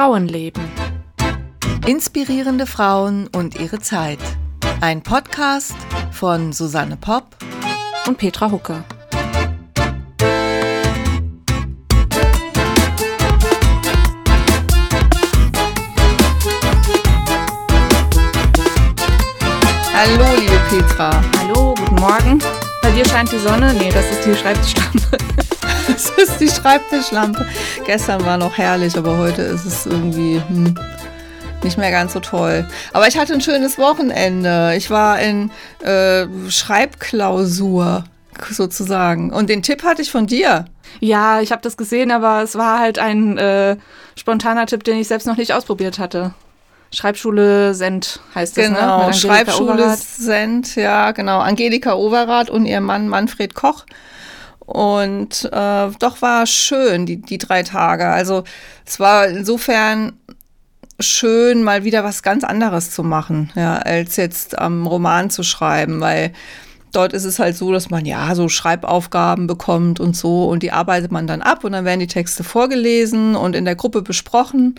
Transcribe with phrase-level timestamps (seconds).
[0.00, 0.62] Frauenleben.
[1.86, 4.18] Inspirierende Frauen und ihre Zeit.
[4.80, 5.76] Ein Podcast
[6.10, 7.36] von Susanne Popp
[8.06, 8.82] und Petra Hucke.
[19.92, 21.10] Hallo, liebe Petra.
[21.40, 22.38] Hallo, guten Morgen.
[22.80, 23.74] Bei dir scheint die Sonne.
[23.74, 25.09] Nee, das ist die Schreibtischlampe.
[26.16, 27.46] Das ist die Schreibtischlampe.
[27.86, 30.74] Gestern war noch herrlich, aber heute ist es irgendwie hm,
[31.62, 32.66] nicht mehr ganz so toll.
[32.92, 34.74] Aber ich hatte ein schönes Wochenende.
[34.76, 35.50] Ich war in
[35.82, 38.04] äh, Schreibklausur
[38.50, 39.32] sozusagen.
[39.32, 40.66] Und den Tipp hatte ich von dir.
[41.00, 43.76] Ja, ich habe das gesehen, aber es war halt ein äh,
[44.16, 46.34] spontaner Tipp, den ich selbst noch nicht ausprobiert hatte.
[46.92, 48.74] Schreibschule Send heißt das, ne?
[48.74, 49.14] genau, ne?
[49.14, 50.00] Schreibschule Overath.
[50.00, 51.38] Send, ja, genau.
[51.38, 53.84] Angelika Overath und ihr Mann Manfred Koch.
[54.70, 58.06] Und äh, doch war schön, die, die drei Tage.
[58.06, 58.44] Also
[58.86, 60.12] es war insofern
[61.00, 66.00] schön, mal wieder was ganz anderes zu machen, ja, als jetzt am Roman zu schreiben,
[66.00, 66.32] weil
[66.92, 70.72] Dort ist es halt so, dass man ja so Schreibaufgaben bekommt und so und die
[70.72, 74.74] arbeitet man dann ab und dann werden die Texte vorgelesen und in der Gruppe besprochen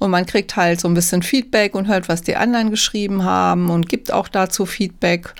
[0.00, 3.70] und man kriegt halt so ein bisschen Feedback und hört, was die anderen geschrieben haben
[3.70, 5.34] und gibt auch dazu Feedback.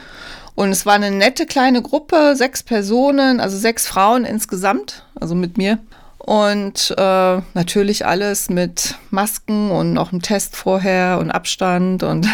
[0.55, 5.57] Und es war eine nette kleine Gruppe, sechs Personen, also sechs Frauen insgesamt, also mit
[5.57, 5.79] mir.
[6.19, 12.29] Und äh, natürlich alles mit Masken und noch einem Test vorher und Abstand und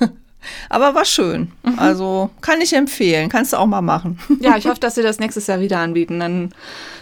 [0.70, 1.52] aber war schön.
[1.62, 1.78] Mhm.
[1.78, 3.28] Also kann ich empfehlen.
[3.28, 4.18] Kannst du auch mal machen.
[4.40, 6.20] Ja, ich hoffe, dass sie das nächstes Jahr wieder anbieten.
[6.20, 6.54] Dann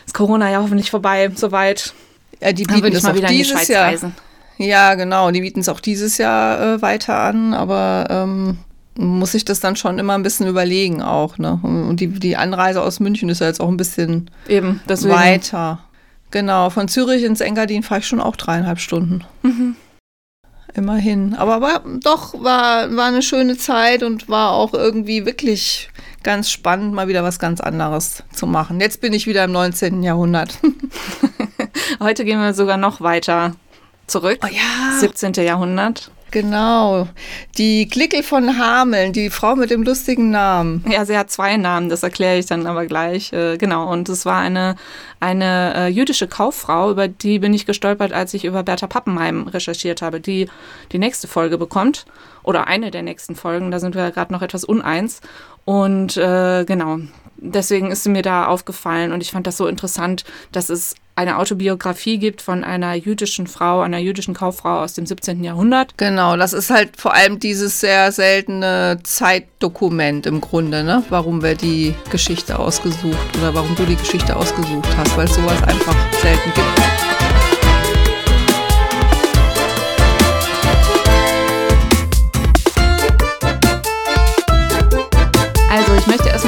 [0.05, 1.95] ist Corona ja hoffentlich vorbei, soweit.
[2.41, 3.93] Ja, die bieten es auch dieses Jahr.
[3.93, 4.15] Reisen.
[4.59, 5.31] Ja, genau.
[5.31, 8.59] Die bieten es auch dieses Jahr äh, weiter an, aber ähm,
[8.97, 11.39] muss ich das dann schon immer ein bisschen überlegen auch.
[11.39, 11.59] Ne?
[11.63, 15.81] Und die, die Anreise aus München ist ja jetzt auch ein bisschen Eben, weiter.
[16.31, 19.25] Genau, von Zürich ins Engadin fahre ich schon auch dreieinhalb Stunden.
[19.43, 19.77] Mhm
[20.75, 21.35] immerhin.
[21.35, 25.91] Aber war, doch, war, war eine schöne Zeit und war auch irgendwie wirklich
[26.23, 28.81] ganz spannend, mal wieder was ganz anderes zu machen.
[28.81, 30.03] Jetzt bin ich wieder im 19.
[30.03, 30.59] Jahrhundert.
[32.01, 33.55] Heute gehen wir sogar noch weiter
[34.07, 34.39] zurück.
[34.43, 34.99] Oh ja.
[34.99, 35.33] 17.
[35.45, 36.11] Jahrhundert.
[36.33, 37.09] Genau.
[37.59, 40.83] Die Klickel von Hameln, die Frau mit dem lustigen Namen.
[40.91, 43.33] Ja, sie hat zwei Namen, das erkläre ich dann aber gleich.
[43.35, 43.93] Äh, genau.
[43.93, 44.77] Und es war eine,
[45.23, 50.03] eine äh, jüdische Kauffrau, über die bin ich gestolpert, als ich über Bertha Pappenheim recherchiert
[50.03, 50.49] habe, die
[50.91, 52.05] die nächste Folge bekommt.
[52.43, 53.71] Oder eine der nächsten Folgen.
[53.71, 55.21] Da sind wir gerade noch etwas uneins.
[55.65, 56.99] Und äh, genau,
[57.37, 61.39] deswegen ist sie mir da aufgefallen und ich fand das so interessant, dass es eine
[61.39, 65.45] Autobiografie gibt von einer jüdischen Frau, einer jüdischen Kauffrau aus dem 17.
[65.45, 65.99] Jahrhundert.
[65.99, 71.05] Genau, das ist halt vor allem dieses sehr seltene Zeitdokument im Grunde, ne?
[71.11, 75.63] warum wir die Geschichte ausgesucht oder warum du die Geschichte ausgesucht hast, weil es sowas
[75.65, 77.03] einfach selten gibt.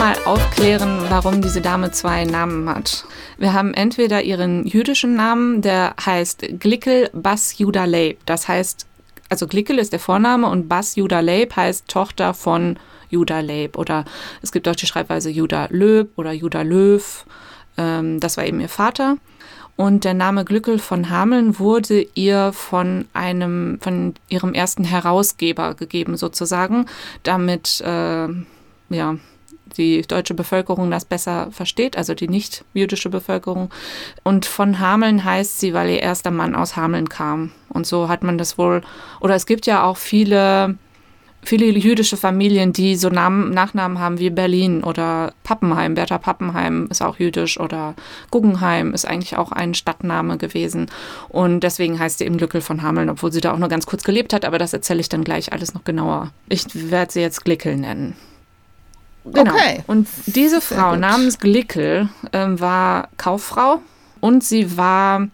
[0.05, 3.07] mal aufklären, warum diese Dame zwei Namen hat.
[3.39, 8.19] Wir haben entweder ihren jüdischen Namen, der heißt Glickel Bas Judah Leib.
[8.27, 8.87] Das heißt,
[9.31, 13.79] also Glickel ist der Vorname und Bas Judah Leib heißt Tochter von Judah Leib.
[13.79, 14.05] Oder
[14.43, 17.25] es gibt auch die Schreibweise Judah Löb oder Judah Löw.
[17.77, 19.17] Ähm, das war eben ihr Vater.
[19.77, 26.17] Und der Name Glückel von Hameln wurde ihr von einem, von ihrem ersten Herausgeber gegeben,
[26.17, 26.87] sozusagen,
[27.25, 28.29] damit, äh,
[28.91, 29.17] ja,
[29.77, 33.71] die deutsche Bevölkerung das besser versteht, also die nicht-jüdische Bevölkerung.
[34.23, 37.51] Und von Hameln heißt sie, weil ihr erster Mann aus Hameln kam.
[37.69, 38.83] Und so hat man das wohl,
[39.21, 40.77] oder es gibt ja auch viele,
[41.45, 45.95] viele jüdische Familien, die so Namen, Nachnamen haben wie Berlin oder Pappenheim.
[45.95, 47.95] Bertha Pappenheim ist auch jüdisch oder
[48.31, 50.91] Guggenheim ist eigentlich auch ein Stadtname gewesen.
[51.29, 54.05] Und deswegen heißt sie eben Glückel von Hameln, obwohl sie da auch nur ganz kurz
[54.05, 54.45] gelebt hat.
[54.45, 56.31] Aber das erzähle ich dann gleich alles noch genauer.
[56.49, 58.17] Ich werde sie jetzt Glickel nennen.
[59.25, 59.53] Genau.
[59.53, 59.83] Okay.
[59.87, 63.81] Und diese Frau namens Glickel ähm, war Kauffrau
[64.21, 65.29] und sie war,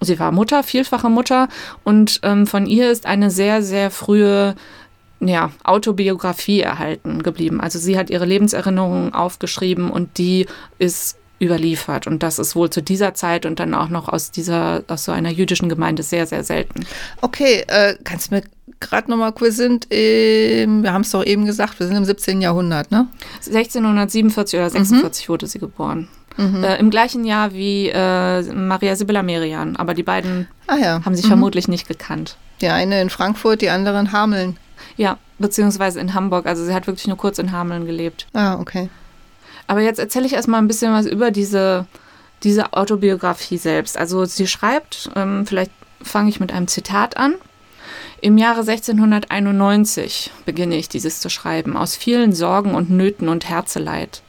[0.00, 1.48] sie war Mutter, vielfache Mutter
[1.84, 4.56] und ähm, von ihr ist eine sehr, sehr frühe
[5.26, 7.60] ja, Autobiografie erhalten geblieben.
[7.60, 10.46] Also sie hat ihre Lebenserinnerungen aufgeschrieben und die
[10.78, 12.06] ist überliefert.
[12.06, 15.12] Und das ist wohl zu dieser Zeit und dann auch noch aus dieser, aus so
[15.12, 16.86] einer jüdischen Gemeinde sehr, sehr selten.
[17.20, 18.42] Okay, äh, kannst du mir
[18.78, 22.40] gerade nochmal, wir sind im, wir haben es doch eben gesagt, wir sind im 17.
[22.40, 23.08] Jahrhundert, ne?
[23.44, 25.32] 1647 oder 46 mhm.
[25.32, 26.08] wurde sie geboren.
[26.36, 26.64] Mhm.
[26.64, 29.76] Äh, Im gleichen Jahr wie äh, Maria Sibylla Merian.
[29.76, 31.04] Aber die beiden ah, ja.
[31.04, 31.30] haben sich mhm.
[31.30, 32.36] vermutlich nicht gekannt.
[32.60, 34.56] Die eine in Frankfurt, die andere in Hameln.
[34.96, 36.46] Ja, beziehungsweise in Hamburg.
[36.46, 38.26] Also sie hat wirklich nur kurz in Hameln gelebt.
[38.32, 38.88] Ah, okay.
[39.66, 41.86] Aber jetzt erzähle ich erstmal ein bisschen was über diese,
[42.42, 43.96] diese Autobiografie selbst.
[43.96, 45.70] Also sie schreibt, ähm, vielleicht
[46.02, 47.34] fange ich mit einem Zitat an.
[48.20, 54.22] Im Jahre 1691 beginne ich dieses zu schreiben, aus vielen Sorgen und Nöten und Herzeleid.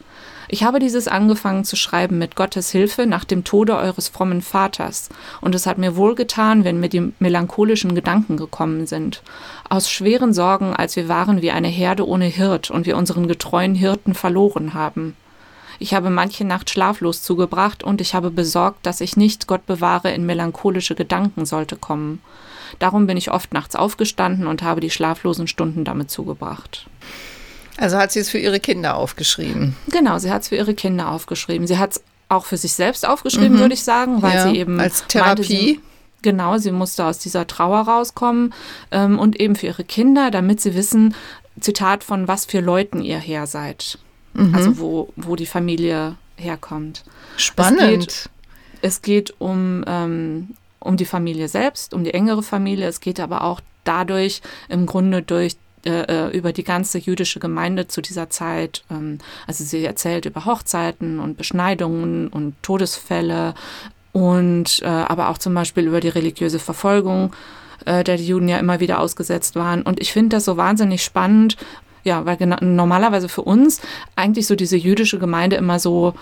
[0.54, 5.10] Ich habe dieses angefangen zu schreiben mit Gottes Hilfe nach dem Tode eures frommen Vaters,
[5.42, 9.24] und es hat mir wohlgetan, wenn mir die melancholischen Gedanken gekommen sind.
[9.68, 13.74] Aus schweren Sorgen, als wir waren wie eine Herde ohne Hirt und wir unseren getreuen
[13.74, 15.16] Hirten verloren haben.
[15.80, 20.12] Ich habe manche Nacht schlaflos zugebracht und ich habe besorgt, dass ich nicht, Gott bewahre,
[20.12, 22.22] in melancholische Gedanken sollte kommen.
[22.78, 26.86] Darum bin ich oft nachts aufgestanden und habe die schlaflosen Stunden damit zugebracht.
[27.78, 29.76] Also hat sie es für ihre Kinder aufgeschrieben.
[29.90, 31.68] Genau, sie hat es für ihre Kinder aufgeschrieben.
[31.68, 33.60] Sie hat es auch für sich selbst aufgeschrieben, mhm.
[33.60, 34.80] würde ich sagen, weil ja, sie eben.
[34.80, 35.28] Als Therapie.
[35.28, 35.80] Meinte, sie,
[36.22, 38.54] genau, sie musste aus dieser Trauer rauskommen
[38.92, 41.16] ähm, und eben für ihre Kinder, damit sie wissen,
[41.60, 44.00] Zitat von was für Leuten ihr her seid.
[44.34, 44.56] Mhm.
[44.56, 47.04] Also wo, wo die Familie herkommt.
[47.38, 47.82] Spannend.
[47.82, 48.30] Es geht,
[48.82, 52.88] es geht um, ähm, um die Familie selbst, um die engere Familie.
[52.88, 57.88] Es geht aber auch dadurch im Grunde durch äh, äh, über die ganze jüdische Gemeinde
[57.88, 58.84] zu dieser Zeit.
[58.90, 63.54] Ähm, also sie erzählt über Hochzeiten und Beschneidungen und Todesfälle
[64.14, 67.34] und äh, aber auch zum Beispiel über die religiöse Verfolgung,
[67.86, 69.82] äh, der die Juden ja immer wieder ausgesetzt waren.
[69.82, 71.58] Und ich finde das so wahnsinnig spannend,
[72.04, 73.82] ja, weil normalerweise für uns
[74.16, 76.14] eigentlich so diese jüdische Gemeinde immer so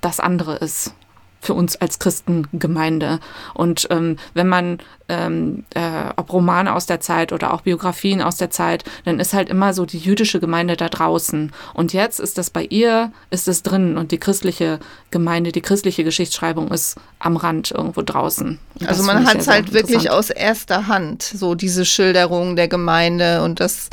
[0.00, 0.94] das andere ist
[1.40, 3.20] für uns als Christengemeinde.
[3.54, 8.36] Und ähm, wenn man, ähm, äh, ob Romane aus der Zeit oder auch Biografien aus
[8.36, 11.52] der Zeit, dann ist halt immer so die jüdische Gemeinde da draußen.
[11.74, 14.80] Und jetzt ist das bei ihr, ist es drin und die christliche
[15.10, 18.58] Gemeinde, die christliche Geschichtsschreibung ist am Rand irgendwo draußen.
[18.84, 23.60] also man hat es halt wirklich aus erster Hand, so diese Schilderung der Gemeinde und
[23.60, 23.90] das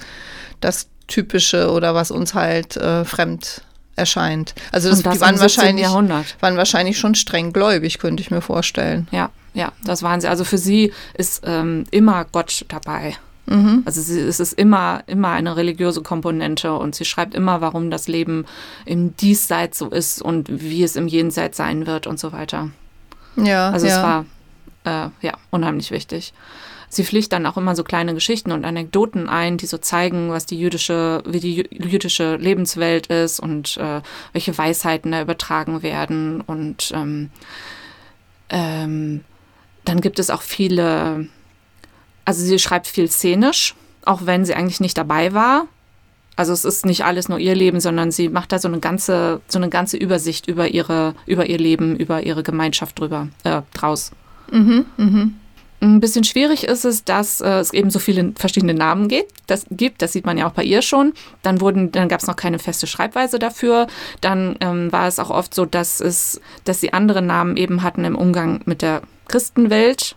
[0.62, 3.62] das Typische oder was uns halt äh, fremd
[3.95, 4.56] erscheint.
[4.71, 9.07] Also das, das die waren wahrscheinlich, waren wahrscheinlich schon streng gläubig, könnte ich mir vorstellen.
[9.12, 10.27] Ja, ja, das waren sie.
[10.27, 13.15] Also für sie ist ähm, immer Gott dabei.
[13.47, 13.83] Mhm.
[13.86, 18.07] Also sie, es ist immer, immer eine religiöse Komponente und sie schreibt immer, warum das
[18.07, 18.45] Leben
[18.86, 22.69] im Diesseits so ist und wie es im Jenseits sein wird und so weiter.
[23.38, 23.69] Ja.
[23.69, 23.97] Also ja.
[23.97, 24.25] es war
[24.83, 26.33] äh, ja unheimlich wichtig
[26.90, 30.46] sie pflicht dann auch immer so kleine Geschichten und Anekdoten ein, die so zeigen, was
[30.46, 34.02] die jüdische, wie die jüdische Lebenswelt ist und äh,
[34.34, 36.42] welche Weisheiten da übertragen werden.
[36.42, 37.30] Und ähm,
[38.50, 39.24] ähm,
[39.84, 41.28] dann gibt es auch viele,
[42.26, 45.68] also sie schreibt viel szenisch, auch wenn sie eigentlich nicht dabei war.
[46.36, 49.42] Also es ist nicht alles nur ihr Leben, sondern sie macht da so eine ganze,
[49.48, 54.12] so eine ganze Übersicht über ihre, über ihr Leben, über ihre Gemeinschaft drüber, äh, draus.
[54.52, 55.36] Mhm, mhm.
[55.81, 59.66] Ein bisschen schwierig ist es, dass äh, es eben so viele verschiedene Namen geht, das
[59.69, 60.01] gibt.
[60.01, 61.13] Das sieht man ja auch bei ihr schon.
[61.42, 63.88] Dann wurden, dann gab es noch keine feste Schreibweise dafür.
[64.22, 68.06] Dann ähm, war es auch oft so, dass es, dass sie andere Namen eben hatten
[68.06, 70.16] im Umgang mit der Christenwelt.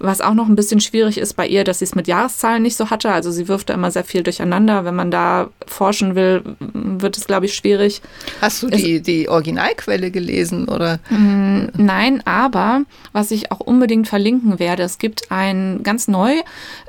[0.00, 2.76] Was auch noch ein bisschen schwierig ist bei ihr, dass sie es mit Jahreszahlen nicht
[2.76, 3.12] so hatte.
[3.12, 4.84] Also sie wirft da immer sehr viel durcheinander.
[4.84, 8.00] Wenn man da forschen will, wird es, glaube ich, schwierig.
[8.40, 11.00] Hast du die, die Originalquelle gelesen oder?
[11.10, 12.82] Mm, nein, aber
[13.12, 16.32] was ich auch unbedingt verlinken werde, es gibt ein ganz neu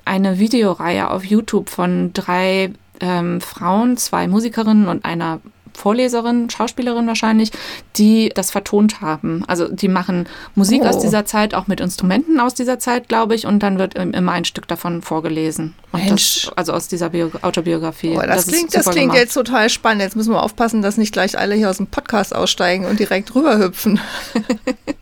[0.06, 2.72] eine Videoreihe auf YouTube von drei
[3.02, 5.42] ähm, Frauen, zwei Musikerinnen und einer
[5.74, 7.52] Vorleserin, Schauspielerin wahrscheinlich,
[7.98, 9.44] die das vertont haben.
[9.48, 10.88] Also die machen Musik oh.
[10.88, 14.32] aus dieser Zeit, auch mit Instrumenten aus dieser Zeit, glaube ich, und dann wird immer
[14.32, 15.74] ein Stück davon vorgelesen.
[15.92, 16.46] Mensch.
[16.46, 18.16] Das, also aus dieser Bio Autobiografie.
[18.16, 20.02] Oh, das, das, klingt, das klingt jetzt total spannend.
[20.02, 23.34] Jetzt müssen wir aufpassen, dass nicht gleich alle hier aus dem Podcast aussteigen und direkt
[23.36, 24.00] rüberhüpfen.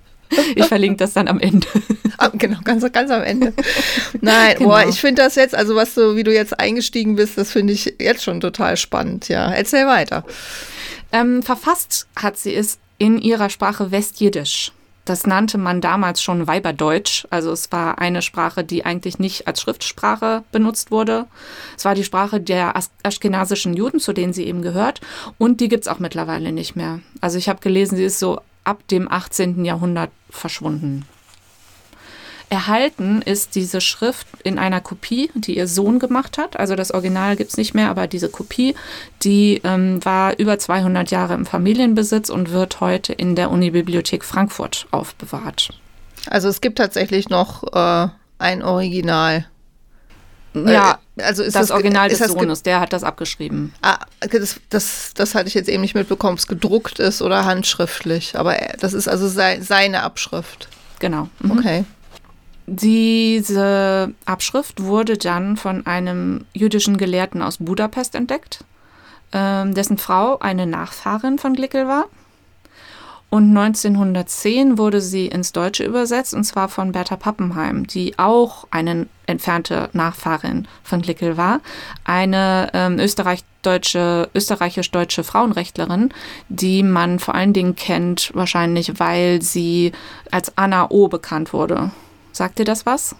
[0.55, 1.67] Ich verlinke das dann am Ende.
[2.17, 3.53] Ah, genau, ganz, ganz am Ende.
[4.19, 4.71] Nein, genau.
[4.71, 7.71] boah, ich finde das jetzt, also was du, wie du jetzt eingestiegen bist, das finde
[7.71, 9.29] ich jetzt schon total spannend.
[9.29, 10.25] Ja, erzähl weiter.
[11.11, 14.73] Ähm, verfasst hat sie es in ihrer Sprache Westjiddisch.
[15.09, 17.25] Das nannte man damals schon Weiberdeutsch.
[17.31, 21.25] Also es war eine Sprache, die eigentlich nicht als Schriftsprache benutzt wurde.
[21.75, 25.01] Es war die Sprache der aschkenasischen Juden, zu denen sie eben gehört.
[25.39, 26.99] Und die gibt es auch mittlerweile nicht mehr.
[27.21, 29.65] Also ich habe gelesen, sie ist so ab dem 18.
[29.65, 31.05] Jahrhundert verschwunden.
[32.49, 36.59] Erhalten ist diese Schrift in einer Kopie, die ihr Sohn gemacht hat.
[36.59, 38.73] Also das Original gibt es nicht mehr, aber diese Kopie,
[39.21, 44.87] die ähm, war über 200 Jahre im Familienbesitz und wird heute in der Unibibliothek Frankfurt
[44.89, 45.69] aufbewahrt.
[46.27, 48.07] Also es gibt tatsächlich noch äh,
[48.39, 49.45] ein Original.
[50.55, 53.73] Ja, äh, also ist das, das Original des Sohnes, der hat das abgeschrieben.
[53.81, 57.45] Ah, das, das, das hatte ich jetzt eben nicht mitbekommen, ob es gedruckt ist oder
[57.45, 58.37] handschriftlich.
[58.37, 60.67] Aber das ist also sei, seine Abschrift.
[60.99, 61.29] Genau.
[61.39, 61.51] Mhm.
[61.51, 61.85] Okay.
[62.67, 68.63] Diese Abschrift wurde dann von einem jüdischen Gelehrten aus Budapest entdeckt,
[69.31, 72.05] ähm, dessen Frau eine Nachfahrin von Glickel war.
[73.29, 79.07] Und 1910 wurde sie ins Deutsche übersetzt, und zwar von Bertha Pappenheim, die auch eine
[79.27, 81.61] entfernte Nachfahrin von Glickel war.
[82.03, 86.09] Eine ähm, österreich-deutsche, österreichisch-deutsche Frauenrechtlerin,
[86.49, 89.91] die man vor allen Dingen kennt, wahrscheinlich, weil sie
[90.31, 91.07] als Anna O.
[91.07, 91.91] bekannt wurde.
[92.31, 93.15] Sagt dir das was?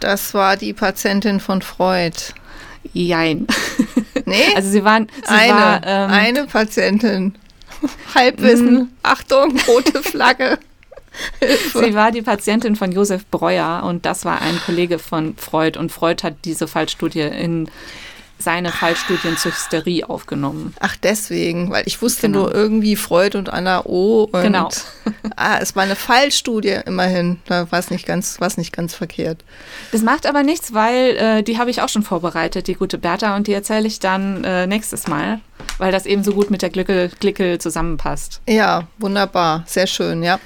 [0.00, 2.16] Das war die Patientin von Freud.
[2.92, 3.46] Jein.
[4.24, 4.34] Nee?
[4.56, 7.34] Also sie waren sie eine, war, ähm, eine Patientin.
[8.14, 8.74] Halbwissen.
[8.74, 8.88] Mhm.
[9.02, 10.58] Achtung, rote Flagge.
[11.74, 15.90] Sie war die Patientin von Josef Breuer und das war ein Kollege von Freud und
[15.90, 17.70] Freud hat diese Fallstudie in
[18.38, 20.74] seine Fallstudien zur Hysterie aufgenommen.
[20.80, 22.40] Ach, deswegen, weil ich wusste Genau.
[22.40, 24.24] nur irgendwie Freud und Anna O.
[24.32, 24.68] Und, Genau.
[25.36, 27.40] Ah, es war eine Fallstudie immerhin.
[27.46, 29.44] Da war es nicht ganz, war es nicht ganz verkehrt.
[29.92, 33.36] Das macht aber nichts, weil äh, die habe ich auch schon vorbereitet, die gute Bertha,
[33.36, 35.40] und die erzähle ich dann äh, nächstes Mal,
[35.78, 38.40] weil das eben so gut mit der Glickel, Glickel zusammenpasst.
[38.48, 39.64] Ja, wunderbar.
[39.66, 40.38] Sehr schön, ja.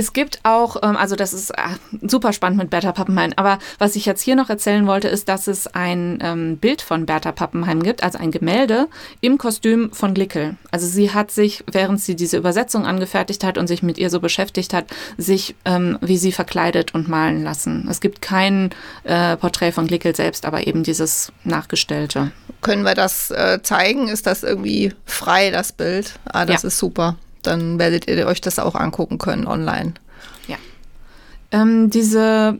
[0.00, 3.96] Es gibt auch, ähm, also das ist ah, super spannend mit Bertha Pappenheim, aber was
[3.96, 7.82] ich jetzt hier noch erzählen wollte, ist, dass es ein ähm, Bild von Bertha Pappenheim
[7.82, 8.88] gibt, also ein Gemälde
[9.20, 10.56] im Kostüm von Glickel.
[10.70, 14.20] Also sie hat sich, während sie diese Übersetzung angefertigt hat und sich mit ihr so
[14.20, 14.86] beschäftigt hat,
[15.18, 17.86] sich ähm, wie sie verkleidet und malen lassen.
[17.90, 18.70] Es gibt kein
[19.04, 22.32] äh, Porträt von Glickel selbst, aber eben dieses nachgestellte.
[22.62, 24.08] Können wir das äh, zeigen?
[24.08, 26.14] Ist das irgendwie frei, das Bild?
[26.24, 26.68] Ah, das Ja.
[26.68, 27.16] ist super.
[27.42, 29.94] Dann werdet ihr euch das auch angucken können online.
[31.52, 32.58] Ähm, diese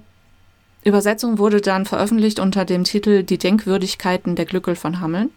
[0.85, 5.31] Übersetzung wurde dann veröffentlicht unter dem Titel Die Denkwürdigkeiten der Glückel von Hameln.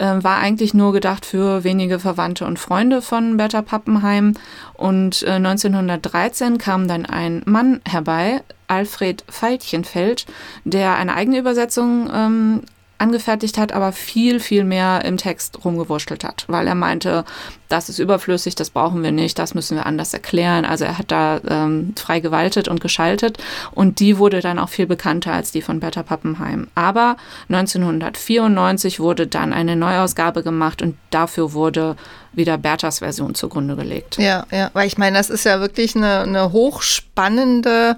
[0.00, 4.34] Ähm, war eigentlich nur gedacht für wenige Verwandte und Freunde von Bertha Pappenheim.
[4.74, 10.26] Und äh, 1913 kam dann ein Mann herbei, Alfred Veilchenfeld,
[10.64, 12.62] der eine eigene Übersetzung ähm,
[12.98, 17.24] angefertigt hat, aber viel, viel mehr im Text rumgewurschtelt hat, weil er meinte,
[17.68, 20.64] das ist überflüssig, das brauchen wir nicht, das müssen wir anders erklären.
[20.64, 23.38] Also er hat da ähm, frei gewaltet und geschaltet
[23.72, 26.68] und die wurde dann auch viel bekannter als die von Bertha Pappenheim.
[26.74, 27.16] Aber
[27.48, 31.96] 1994 wurde dann eine Neuausgabe gemacht und dafür wurde
[32.32, 34.18] wieder Berthas Version zugrunde gelegt.
[34.18, 37.96] Ja, ja, weil ich meine, das ist ja wirklich eine, eine hochspannende,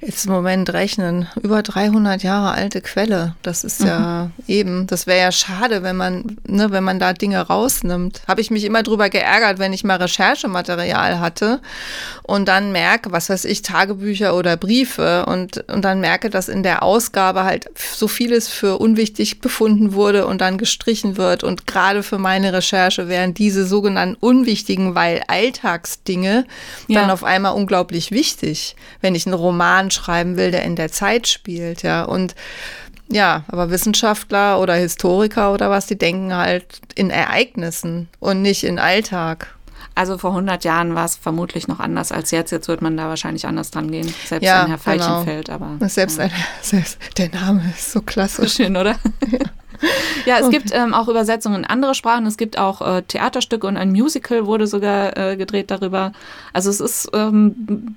[0.00, 3.34] jetzt im Moment rechnen, über 300 Jahre alte Quelle.
[3.42, 7.40] Das ist ja eben, das wäre ja schade, wenn man, ne, wenn man da Dinge
[7.40, 8.22] rausnimmt.
[8.28, 11.60] Habe ich mich immer drüber geärgert, wenn ich mal Recherchematerial hatte
[12.22, 16.62] und dann merke, was weiß ich, Tagebücher oder Briefe und, und dann merke, dass in
[16.62, 21.42] der Ausgabe halt so vieles für unwichtig befunden wurde und dann gestrichen wird.
[21.42, 26.46] Und gerade für meine Recherche wären diese sogenannten unwichtigen, weil Alltagsdinge
[26.86, 27.00] Ja.
[27.00, 31.28] dann auf einmal unglaublich wichtig, wenn ich einen Roman schreiben will, der in der Zeit
[31.28, 32.04] spielt, ja.
[32.04, 32.34] Und
[33.10, 38.78] ja, aber Wissenschaftler oder Historiker oder was, die denken halt in Ereignissen und nicht in
[38.78, 39.54] Alltag.
[39.94, 42.52] Also vor 100 Jahren war es vermutlich noch anders als jetzt.
[42.52, 44.12] Jetzt wird man da wahrscheinlich anders dran gehen.
[44.26, 45.06] Selbst Ja, wenn Herr genau.
[45.06, 45.88] Veilchenfeld, aber.
[45.88, 46.30] Selbst, ein,
[46.62, 48.48] selbst der Name ist so klasse.
[48.48, 48.96] Schön, oder?
[50.26, 52.26] Ja, es gibt ähm, auch Übersetzungen in andere Sprachen.
[52.26, 56.12] Es gibt auch äh, Theaterstücke und ein Musical wurde sogar äh, gedreht darüber.
[56.52, 57.94] Also es ist, ähm,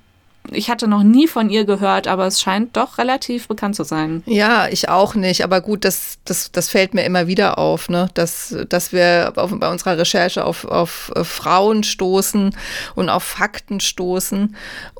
[0.50, 4.24] ich hatte noch nie von ihr gehört, aber es scheint doch relativ bekannt zu sein.
[4.26, 5.44] Ja, ich auch nicht.
[5.44, 8.10] Aber gut, das, das, das fällt mir immer wieder auf, ne?
[8.16, 12.56] dass, dass wir auf, bei unserer Recherche auf, auf äh, Frauen stoßen
[12.96, 14.56] und auf Fakten stoßen.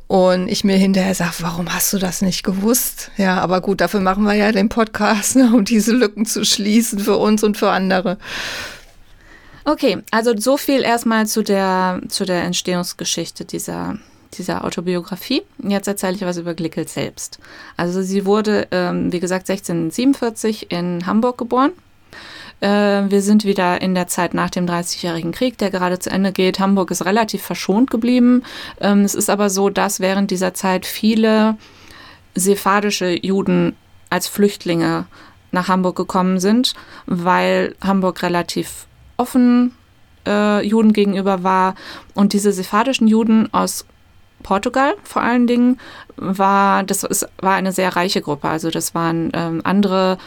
[0.08, 3.12] Und ich mir hinterher sage, warum hast du das nicht gewusst?
[3.18, 5.52] Ja, aber gut, dafür machen wir ja den Podcast, ne?
[5.54, 8.18] um diese Lücken zu schließen für uns und für andere.
[9.64, 14.00] Okay, also so viel erstmal zu der, zu der Entstehungsgeschichte dieser,
[14.38, 15.44] dieser Autobiografie.
[15.62, 17.40] Jetzt erzähle ich was über Glickel selbst.
[17.78, 21.72] Also sie wurde, ähm, wie gesagt, 1647 in Hamburg geboren.
[22.62, 26.32] Äh, wir sind wieder in der Zeit nach dem Dreißigjährigen Krieg, der gerade zu Ende
[26.32, 26.60] geht.
[26.60, 28.44] Hamburg ist relativ verschont geblieben.
[28.80, 31.58] Ähm, es ist aber so, dass während dieser Zeit viele
[32.36, 33.76] sephardische Juden
[34.10, 35.06] als Flüchtlinge
[35.52, 38.86] nach Hamburg gekommen sind, weil Hamburg relativ
[39.18, 39.74] offen
[40.26, 41.76] äh, Juden gegenüber war.
[42.14, 43.86] Und diese sephardischen Juden aus
[44.42, 45.80] Portugal vor allen Dingen
[46.18, 48.48] war, das ist, war eine sehr reiche Gruppe.
[48.48, 50.18] Also das waren ähm, andere,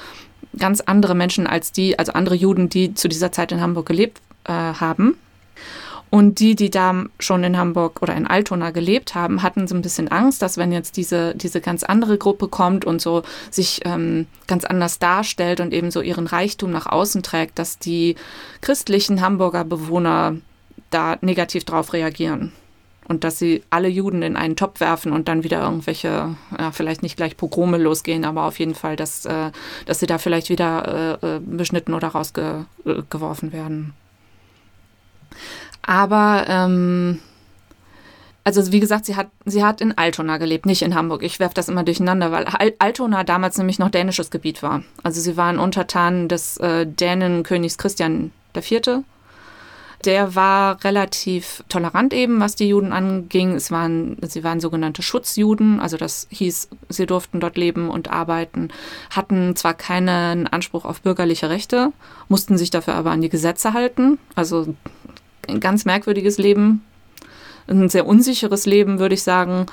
[0.58, 4.20] ganz andere Menschen als die, also andere Juden, die zu dieser Zeit in Hamburg gelebt
[4.44, 5.16] äh, haben.
[6.10, 9.82] Und die, die da schon in Hamburg oder in Altona gelebt haben, hatten so ein
[9.82, 14.28] bisschen Angst, dass wenn jetzt diese, diese ganz andere Gruppe kommt und so sich ähm,
[14.46, 18.14] ganz anders darstellt und eben so ihren Reichtum nach außen trägt, dass die
[18.60, 20.36] christlichen Hamburger Bewohner
[20.90, 22.52] da negativ drauf reagieren.
[23.06, 27.02] Und dass sie alle Juden in einen Topf werfen und dann wieder irgendwelche, ja, vielleicht
[27.02, 29.50] nicht gleich Pogrome losgehen, aber auf jeden Fall, dass, äh,
[29.86, 33.92] dass sie da vielleicht wieder äh, äh, beschnitten oder rausgeworfen werden.
[35.82, 37.20] Aber ähm,
[38.44, 41.22] also wie gesagt, sie hat, sie hat in Altona gelebt, nicht in Hamburg.
[41.22, 42.46] Ich werfe das immer durcheinander, weil
[42.78, 44.82] Altona damals nämlich noch dänisches Gebiet war.
[45.02, 49.02] Also sie waren Untertan des äh, Dänenkönigs Christian IV.
[50.04, 53.54] Der war relativ tolerant eben, was die Juden anging.
[53.54, 58.68] Es waren, sie waren sogenannte Schutzjuden, also das hieß, sie durften dort leben und arbeiten,
[59.10, 61.92] hatten zwar keinen Anspruch auf bürgerliche Rechte,
[62.28, 64.18] mussten sich dafür aber an die Gesetze halten.
[64.34, 64.74] Also
[65.48, 66.84] ein ganz merkwürdiges Leben,
[67.66, 69.66] ein sehr unsicheres Leben, würde ich sagen.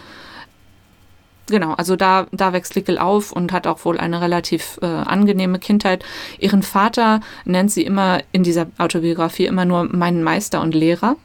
[1.48, 5.60] Genau, also da, da wächst Lickel auf und hat auch wohl eine relativ äh, angenehme
[5.60, 6.06] Kindheit.
[6.40, 11.18] Ihren Vater nennt sie immer in dieser Autobiografie immer nur meinen Meister und Lehrer.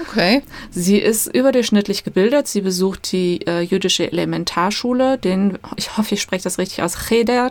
[0.00, 0.42] Okay.
[0.70, 2.48] Sie ist überdurchschnittlich gebildet.
[2.48, 7.50] Sie besucht die äh, jüdische Elementarschule, den, ich hoffe, ich spreche das richtig aus, Cheder.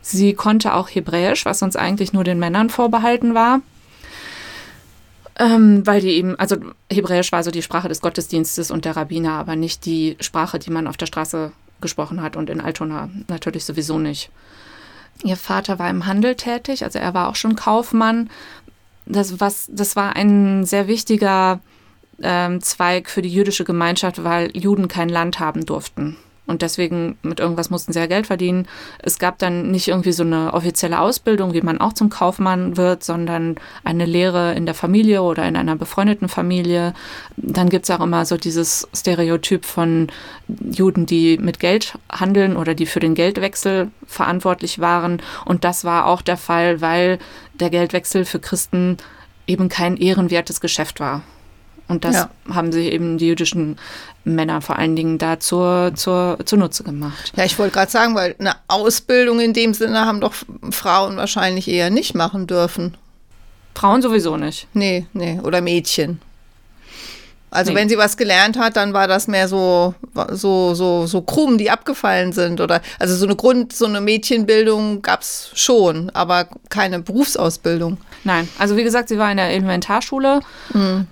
[0.00, 3.60] Sie konnte auch Hebräisch, was sonst eigentlich nur den Männern vorbehalten war.
[5.38, 6.56] Ähm, weil die eben, also
[6.90, 10.70] Hebräisch war so die Sprache des Gottesdienstes und der Rabbiner, aber nicht die Sprache, die
[10.70, 14.30] man auf der Straße gesprochen hat und in Altona natürlich sowieso nicht.
[15.22, 18.30] Ihr Vater war im Handel tätig, also er war auch schon Kaufmann.
[19.06, 21.60] Das, was, das war ein sehr wichtiger
[22.20, 26.16] ähm, Zweig für die jüdische Gemeinschaft, weil Juden kein Land haben durften.
[26.48, 28.66] Und deswegen mit irgendwas mussten sie ja Geld verdienen.
[29.00, 33.04] Es gab dann nicht irgendwie so eine offizielle Ausbildung, wie man auch zum Kaufmann wird,
[33.04, 36.94] sondern eine Lehre in der Familie oder in einer befreundeten Familie.
[37.36, 40.08] Dann gibt es auch immer so dieses Stereotyp von
[40.48, 45.20] Juden, die mit Geld handeln oder die für den Geldwechsel verantwortlich waren.
[45.44, 47.18] Und das war auch der Fall, weil
[47.60, 48.96] der Geldwechsel für Christen
[49.46, 51.22] eben kein ehrenwertes Geschäft war.
[51.88, 52.30] Und das ja.
[52.52, 53.78] haben sich eben die jüdischen
[54.24, 57.32] Männer vor allen Dingen da zur, zur, zunutze gemacht.
[57.36, 60.34] Ja, ich wollte gerade sagen, weil eine Ausbildung in dem Sinne haben doch
[60.70, 62.96] Frauen wahrscheinlich eher nicht machen dürfen.
[63.74, 64.66] Frauen sowieso nicht.
[64.74, 66.20] Nee, nee, oder Mädchen.
[67.50, 67.78] Also nee.
[67.78, 69.94] wenn sie was gelernt hat, dann war das mehr so,
[70.32, 72.60] so, so, so krumm, die abgefallen sind.
[72.60, 77.96] Oder also so eine Grund, so eine Mädchenbildung gab es schon, aber keine Berufsausbildung.
[78.24, 80.40] Nein, also wie gesagt, sie war in der Elementarschule.
[80.74, 81.06] Mhm.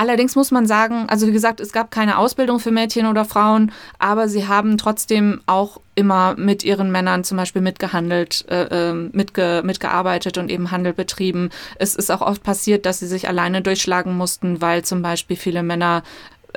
[0.00, 3.70] Allerdings muss man sagen, also wie gesagt, es gab keine Ausbildung für Mädchen oder Frauen,
[3.98, 9.60] aber sie haben trotzdem auch immer mit ihren Männern zum Beispiel mitgehandelt, äh, ähm, mitge
[9.62, 11.50] mitgearbeitet und eben Handel betrieben.
[11.76, 15.62] Es ist auch oft passiert, dass sie sich alleine durchschlagen mussten, weil zum Beispiel viele
[15.62, 16.02] Männer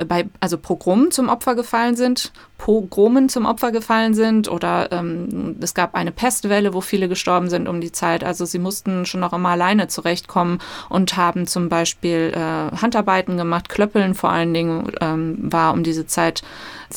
[0.06, 5.74] bei, also Pogromen zum Opfer gefallen sind, Pogromen zum Opfer gefallen sind oder ähm, es
[5.74, 8.24] gab eine Pestwelle, wo viele gestorben sind um die Zeit.
[8.24, 13.68] Also sie mussten schon noch immer alleine zurechtkommen und haben zum Beispiel äh, Handarbeiten gemacht,
[13.68, 16.42] Klöppeln vor allen Dingen ähm, war um diese Zeit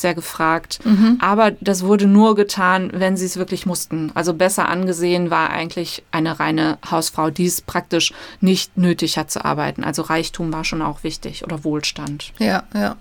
[0.00, 0.80] sehr gefragt.
[0.84, 1.18] Mhm.
[1.20, 4.10] Aber das wurde nur getan, wenn sie es wirklich mussten.
[4.14, 9.44] Also besser angesehen war eigentlich eine reine Hausfrau, die es praktisch nicht nötig hat zu
[9.44, 9.84] arbeiten.
[9.84, 12.32] Also Reichtum war schon auch wichtig oder Wohlstand.
[12.38, 12.96] Ja, ja.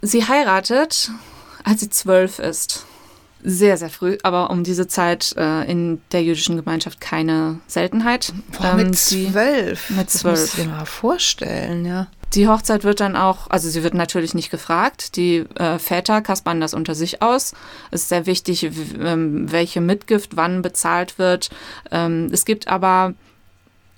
[0.00, 1.10] Sie heiratet,
[1.64, 2.86] als sie zwölf ist.
[3.44, 8.32] Sehr, sehr früh, aber um diese Zeit äh, in der jüdischen Gemeinschaft keine Seltenheit.
[8.56, 9.90] Boah, mit ähm, zwölf?
[9.90, 10.40] Mit zwölf.
[10.40, 12.06] Das muss ich mal vorstellen, ja.
[12.34, 15.16] Die Hochzeit wird dann auch, also sie wird natürlich nicht gefragt.
[15.16, 17.52] Die äh, Väter kaspern das unter sich aus.
[17.90, 21.50] Es ist sehr wichtig, ähm, welche Mitgift wann bezahlt wird.
[21.90, 23.12] Ähm, es gibt aber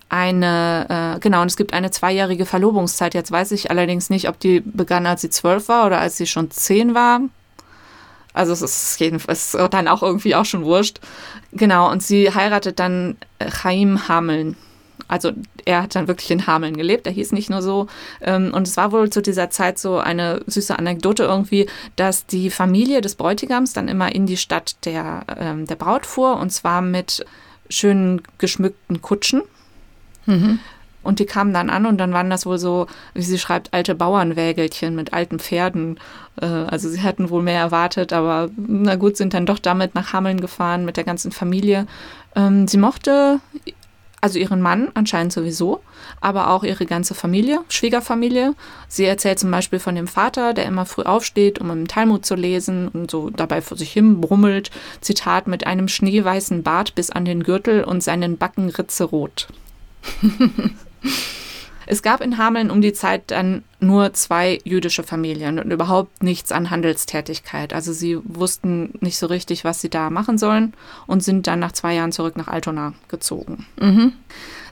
[0.09, 3.15] eine, äh, genau, und es gibt eine zweijährige Verlobungszeit.
[3.15, 6.27] Jetzt weiß ich allerdings nicht, ob die begann, als sie zwölf war oder als sie
[6.27, 7.21] schon zehn war.
[8.35, 11.01] Also es ist jedenfalls dann auch irgendwie auch schon wurscht.
[11.53, 13.17] Genau, und sie heiratet dann
[13.63, 14.57] Chaim Hameln
[15.09, 15.33] also
[15.65, 17.87] er hat dann wirklich in Hameln gelebt, er hieß nicht nur so.
[18.21, 22.51] Ähm, und es war wohl zu dieser Zeit so eine süße Anekdote irgendwie, dass die
[22.51, 26.81] Familie des Bräutigams dann immer in die Stadt der, ähm, der Braut fuhr und zwar
[26.81, 27.25] mit
[27.69, 29.43] schönen geschmückten Kutschen.
[30.27, 30.59] Mhm.
[31.05, 33.95] Und die kamen dann an und dann waren das wohl so, wie sie schreibt, alte
[33.95, 36.01] Bauernwägelchen mit alten Pferden.
[36.41, 40.13] Äh, also sie hatten wohl mehr erwartet, aber na gut, sind dann doch damit nach
[40.13, 41.87] Hameln gefahren mit der ganzen Familie.
[42.35, 43.41] Ähm, sie mochte
[44.25, 45.83] also ihren Mann anscheinend sowieso,
[46.23, 48.55] aber auch ihre ganze Familie, Schwiegerfamilie.
[48.89, 52.35] Sie erzählt zum Beispiel von dem Vater, der immer früh aufsteht, um im Talmud zu
[52.35, 54.71] lesen und so dabei vor sich hin brummelt.
[55.03, 59.49] Zitat, mit einem schneeweißen Bart bis an den Gürtel und seinen Backen ritzerot.
[61.87, 66.51] Es gab in Hameln um die Zeit dann nur zwei jüdische Familien und überhaupt nichts
[66.51, 67.73] an Handelstätigkeit.
[67.73, 70.73] Also sie wussten nicht so richtig, was sie da machen sollen
[71.07, 73.67] und sind dann nach zwei Jahren zurück nach Altona gezogen.
[73.79, 74.15] Mhm.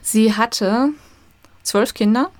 [0.01, 0.89] Sie hatte
[1.61, 2.31] zwölf Kinder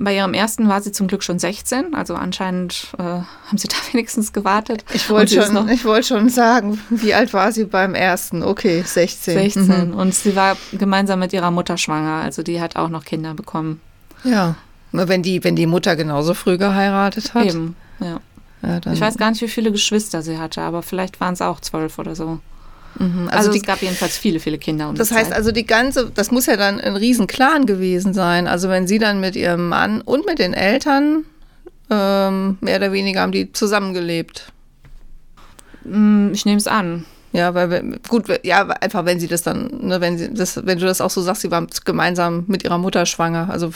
[0.00, 3.76] bei ihrem ersten war sie zum Glück schon 16, also anscheinend äh, haben sie da
[3.92, 4.84] wenigstens gewartet.
[4.94, 8.42] Ich wollte schon, wollt schon sagen, wie alt war sie beim ersten?
[8.42, 9.34] Okay, 16.
[9.34, 9.88] 16.
[9.90, 9.94] Mhm.
[9.94, 13.80] Und sie war gemeinsam mit ihrer Mutter schwanger, also die hat auch noch Kinder bekommen.
[14.24, 14.56] Ja,
[14.92, 17.46] wenn die, wenn die Mutter genauso früh geheiratet hat.
[17.46, 18.20] Eben, ja.
[18.62, 21.60] ja ich weiß gar nicht, wie viele Geschwister sie hatte, aber vielleicht waren es auch
[21.60, 22.40] zwölf oder so.
[22.98, 24.88] Mhm, also, also die, es gab jedenfalls viele, viele Kinder.
[24.88, 25.36] Um das heißt Zeit.
[25.36, 28.46] also die ganze, das muss ja dann ein Riesenclan gewesen sein.
[28.46, 31.24] Also wenn sie dann mit ihrem Mann und mit den Eltern
[31.90, 34.52] ähm, mehr oder weniger haben die zusammengelebt.
[35.84, 37.04] Mm, ich nehme es an.
[37.32, 40.86] Ja, weil gut, ja, einfach wenn sie das dann, ne, wenn sie das, wenn du
[40.86, 43.70] das auch so sagst, sie waren gemeinsam mit ihrer Mutter schwanger, also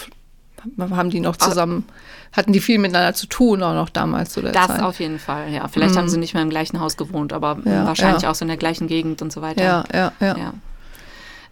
[0.78, 1.84] haben die noch zusammen,
[2.32, 4.78] hatten die viel miteinander zu tun, auch noch damals zu der das Zeit.
[4.78, 5.68] Das auf jeden Fall, ja.
[5.68, 5.98] Vielleicht mhm.
[5.98, 8.30] haben sie nicht mehr im gleichen Haus gewohnt, aber ja, wahrscheinlich ja.
[8.30, 9.62] auch so in der gleichen Gegend und so weiter.
[9.62, 10.36] Ja, ja, ja.
[10.36, 10.54] ja.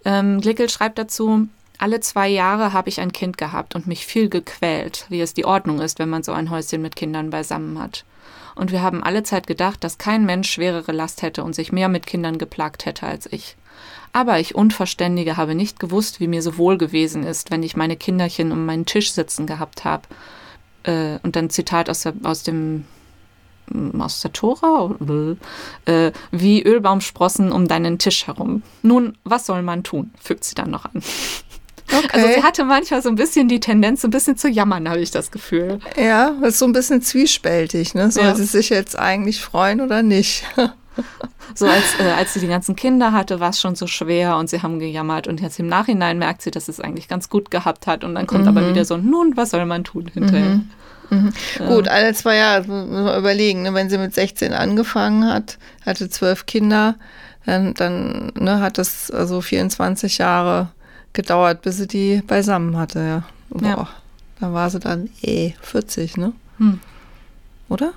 [0.05, 1.49] Ähm, Glickel schreibt dazu,
[1.79, 5.45] alle zwei Jahre habe ich ein Kind gehabt und mich viel gequält, wie es die
[5.45, 8.05] Ordnung ist, wenn man so ein Häuschen mit Kindern beisammen hat
[8.55, 11.89] und wir haben alle Zeit gedacht, dass kein Mensch schwerere Last hätte und sich mehr
[11.89, 13.57] mit Kindern geplagt hätte als ich.
[14.13, 17.97] Aber ich Unverständige habe nicht gewusst, wie mir so wohl gewesen ist, wenn ich meine
[17.97, 20.03] Kinderchen um meinen Tisch sitzen gehabt habe.
[20.83, 22.85] Äh, und dann Zitat aus, der, aus dem
[23.73, 24.95] mm, aus der Tora,
[25.87, 28.63] äh, wie Ölbaumsprossen um deinen Tisch herum.
[28.83, 30.11] Nun, was soll man tun?
[30.21, 31.03] fügt sie dann noch an.
[31.95, 32.09] Okay.
[32.13, 35.01] Also sie hatte manchmal so ein bisschen die Tendenz, so ein bisschen zu jammern, habe
[35.01, 35.79] ich das Gefühl.
[35.97, 38.11] Ja, das ist so ein bisschen zwiespältig, ne?
[38.11, 38.35] Soll ja.
[38.35, 40.45] sie sich jetzt eigentlich freuen oder nicht?
[41.55, 44.49] So als, äh, als sie die ganzen Kinder hatte, war es schon so schwer und
[44.49, 47.87] sie haben gejammert und jetzt im Nachhinein merkt sie, dass es eigentlich ganz gut gehabt
[47.87, 48.49] hat und dann kommt mhm.
[48.49, 50.55] aber wieder so, nun, was soll man tun hinterher?
[50.55, 50.71] Mhm.
[51.11, 51.33] Mhm.
[51.59, 51.67] Ja.
[51.67, 53.75] Gut, alle zwei Jahre, muss man überlegen, ne?
[53.75, 56.95] wenn sie mit 16 angefangen hat, hatte zwölf Kinder,
[57.45, 60.69] dann, dann ne, hat das also 24 Jahre
[61.13, 63.23] gedauert, bis sie die beisammen hatte, ja.
[63.51, 63.89] Boah, ja.
[64.41, 66.33] Da war sie dann eh 40, ne?
[66.57, 66.81] Hm.
[67.69, 67.93] Oder?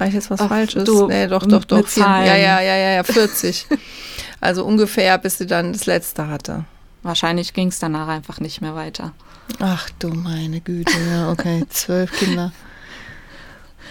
[0.00, 0.84] Sag ich jetzt was Ach, Falsches?
[0.84, 1.86] Du, nee, doch, doch, doch.
[1.86, 3.66] Vier, ja, ja, ja, ja, ja, 40.
[4.40, 6.64] also ungefähr, bis sie dann das letzte hatte.
[7.02, 9.12] Wahrscheinlich ging es danach einfach nicht mehr weiter.
[9.58, 12.50] Ach du meine Güte, ja, okay, zwölf Kinder.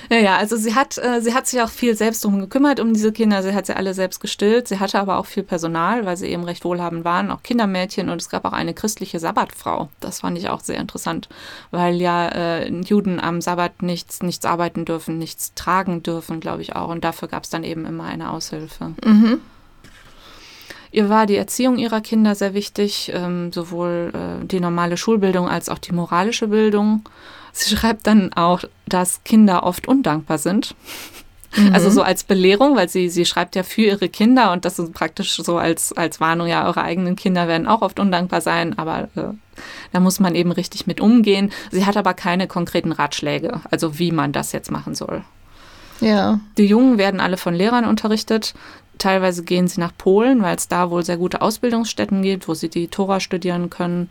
[0.10, 2.93] Ja, ja, also sie hat, äh, sie hat sich auch viel selbst darum gekümmert, um
[2.93, 3.43] diese Kinder.
[3.43, 4.67] Sie hat sie alle selbst gestillt.
[4.67, 8.19] Sie hatte aber auch viel Personal, weil sie eben recht wohlhabend waren, auch Kindermädchen und
[8.19, 9.89] es gab auch eine christliche Sabbatfrau.
[10.00, 11.30] Das fand ich auch sehr interessant,
[11.69, 16.76] weil ja äh, Juden am Sabbat nichts, nichts arbeiten dürfen, nichts tragen dürfen, glaube ich
[16.76, 16.89] auch.
[16.89, 18.93] Und dafür gab es dann eben immer eine Aushilfe.
[19.06, 19.39] Mhm.
[20.91, 25.69] Ihr war die Erziehung ihrer Kinder sehr wichtig, ähm, sowohl äh, die normale Schulbildung als
[25.69, 27.04] auch die moralische Bildung.
[27.51, 30.75] Sie schreibt dann auch, dass Kinder oft undankbar sind.
[31.55, 31.73] Mhm.
[31.73, 34.93] Also so als Belehrung, weil sie, sie schreibt ja für ihre Kinder und das ist
[34.93, 39.09] praktisch so als, als Warnung, ja, eure eigenen Kinder werden auch oft undankbar sein, aber
[39.15, 39.33] äh,
[39.91, 41.51] da muss man eben richtig mit umgehen.
[41.71, 45.23] Sie hat aber keine konkreten Ratschläge, also wie man das jetzt machen soll.
[46.01, 46.39] Ja.
[46.57, 48.53] Die Jungen werden alle von Lehrern unterrichtet.
[48.99, 52.69] Teilweise gehen sie nach Polen, weil es da wohl sehr gute Ausbildungsstätten gibt, wo sie
[52.69, 54.09] die Tora studieren können.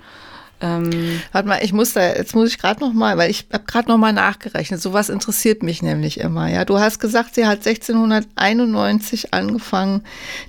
[0.60, 3.64] Ähm, Warte mal, ich muss da, jetzt muss ich gerade noch mal, weil ich habe
[3.64, 4.80] gerade noch mal nachgerechnet.
[4.80, 6.48] Sowas interessiert mich nämlich immer.
[6.48, 10.02] Ja, du hast gesagt, sie hat 1691 angefangen,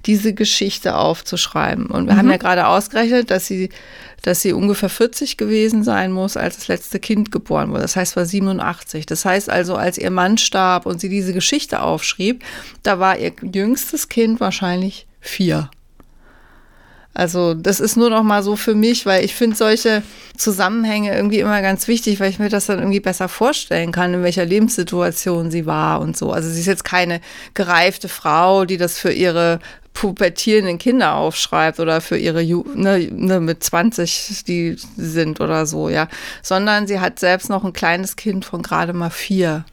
[0.05, 1.87] diese Geschichte aufzuschreiben.
[1.87, 2.17] Und wir mhm.
[2.17, 3.69] haben ja gerade ausgerechnet, dass sie,
[4.23, 7.81] dass sie ungefähr 40 gewesen sein muss, als das letzte Kind geboren wurde.
[7.81, 9.05] Das heißt, war 87.
[9.05, 12.43] Das heißt also, als ihr Mann starb und sie diese Geschichte aufschrieb,
[12.81, 15.69] da war ihr jüngstes Kind wahrscheinlich vier.
[17.19, 20.03] Also das ist nur noch mal so für mich, weil ich finde solche
[20.37, 24.23] Zusammenhänge irgendwie immer ganz wichtig, weil ich mir das dann irgendwie besser vorstellen kann, in
[24.23, 26.31] welcher Lebenssituation sie war und so.
[26.31, 27.19] Also sie ist jetzt keine
[27.55, 29.59] gereifte Frau, die das für ihre
[29.91, 35.89] pubertierenden Kinder aufschreibt oder für ihre Ju ne, ne, mit 20, die sind oder so,
[35.89, 36.07] ja,
[36.41, 39.65] sondern sie hat selbst noch ein kleines Kind von gerade mal vier.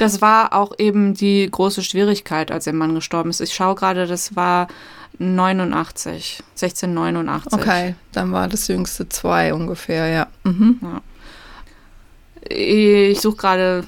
[0.00, 3.40] Das war auch eben die große Schwierigkeit, als ihr Mann gestorben ist.
[3.40, 4.66] Ich schaue gerade, das war
[5.18, 7.52] 89, 1689.
[7.52, 10.26] Okay, dann war das jüngste zwei ungefähr, ja.
[10.44, 10.80] Mhm.
[10.82, 11.00] ja.
[12.48, 13.84] Ich suche gerade.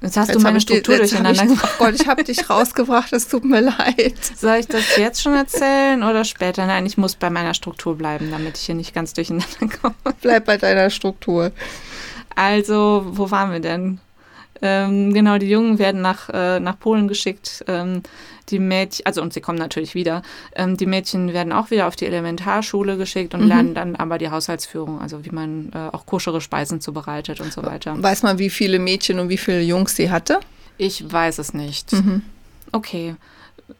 [0.00, 1.68] Jetzt hast jetzt du meine Struktur die, durcheinander gemacht.
[1.78, 4.16] Oh Gott, ich habe dich rausgebracht, es tut mir leid.
[4.36, 6.66] Soll ich das jetzt schon erzählen oder später?
[6.66, 9.94] Nein, ich muss bei meiner Struktur bleiben, damit ich hier nicht ganz durcheinander komme.
[10.20, 11.52] Bleib bei deiner Struktur.
[12.34, 14.00] Also, wo waren wir denn?
[14.60, 17.64] Ähm, genau, die Jungen werden nach, äh, nach Polen geschickt.
[17.66, 18.02] Ähm,
[18.50, 20.22] die Mädchen, also und sie kommen natürlich wieder.
[20.54, 23.48] Ähm, die Mädchen werden auch wieder auf die Elementarschule geschickt und mhm.
[23.48, 27.62] lernen dann aber die Haushaltsführung, also wie man äh, auch koschere Speisen zubereitet und so
[27.64, 28.00] weiter.
[28.00, 30.40] Weiß man, wie viele Mädchen und wie viele Jungs sie hatte?
[30.78, 31.92] Ich weiß es nicht.
[31.92, 32.22] Mhm.
[32.72, 33.14] Okay.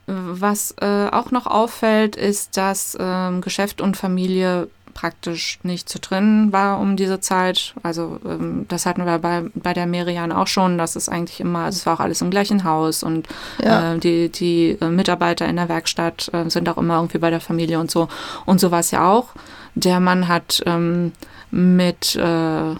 [0.07, 6.53] Was äh, auch noch auffällt, ist, dass ähm, Geschäft und Familie praktisch nicht zu trennen
[6.53, 7.75] war um diese Zeit.
[7.83, 11.61] Also ähm, das hatten wir bei, bei der Merian auch schon, dass es eigentlich immer,
[11.61, 13.29] also es war auch alles im gleichen Haus und
[13.63, 13.95] ja.
[13.95, 17.41] äh, die, die äh, Mitarbeiter in der Werkstatt äh, sind auch immer irgendwie bei der
[17.41, 18.09] Familie und so.
[18.47, 19.31] Und so war es ja auch.
[19.75, 21.13] Der Mann hat ähm,
[21.51, 22.75] mit äh,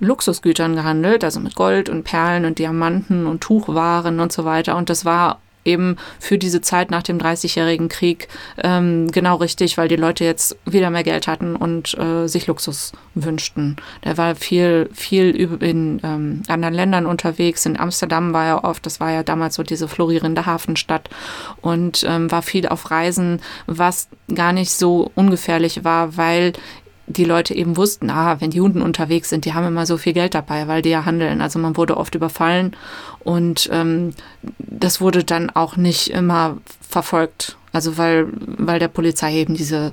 [0.00, 4.76] Luxusgütern gehandelt, also mit Gold und Perlen und Diamanten und Tuchwaren und so weiter.
[4.76, 8.28] Und das war eben für diese Zeit nach dem Dreißigjährigen Krieg
[8.62, 12.92] ähm, genau richtig, weil die Leute jetzt wieder mehr Geld hatten und äh, sich Luxus
[13.14, 13.76] wünschten.
[14.04, 17.66] Der war viel, viel in ähm, anderen Ländern unterwegs.
[17.66, 21.10] In Amsterdam war er oft, das war ja damals so diese florierende Hafenstadt
[21.60, 26.52] und ähm, war viel auf Reisen, was gar nicht so ungefährlich war, weil
[27.10, 30.12] die Leute eben wussten, ah, wenn die Hunden unterwegs sind, die haben immer so viel
[30.12, 31.40] Geld dabei, weil die ja handeln.
[31.40, 32.76] Also man wurde oft überfallen
[33.20, 34.14] und ähm,
[34.58, 37.56] das wurde dann auch nicht immer verfolgt.
[37.72, 39.92] Also weil, weil der Polizei eben diese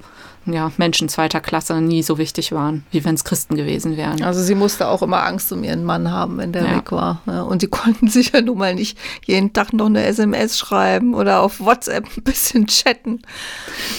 [0.54, 4.24] ja, Menschen zweiter Klasse nie so wichtig waren, wie wenn es Christen gewesen wären.
[4.24, 6.78] Also sie musste auch immer Angst um ihren Mann haben, wenn der ja.
[6.78, 7.22] weg war.
[7.48, 11.42] Und sie konnten sich ja nun mal nicht jeden Tag noch eine SMS schreiben oder
[11.42, 13.22] auf WhatsApp ein bisschen chatten.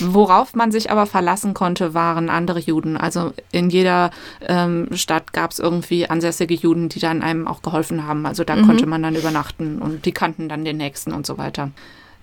[0.01, 2.97] Worauf man sich aber verlassen konnte, waren andere Juden.
[2.97, 4.11] Also in jeder
[4.47, 8.27] ähm, Stadt gab es irgendwie ansässige Juden, die dann einem auch geholfen haben.
[8.27, 8.67] Also da mhm.
[8.67, 11.71] konnte man dann übernachten und die kannten dann den Nächsten und so weiter.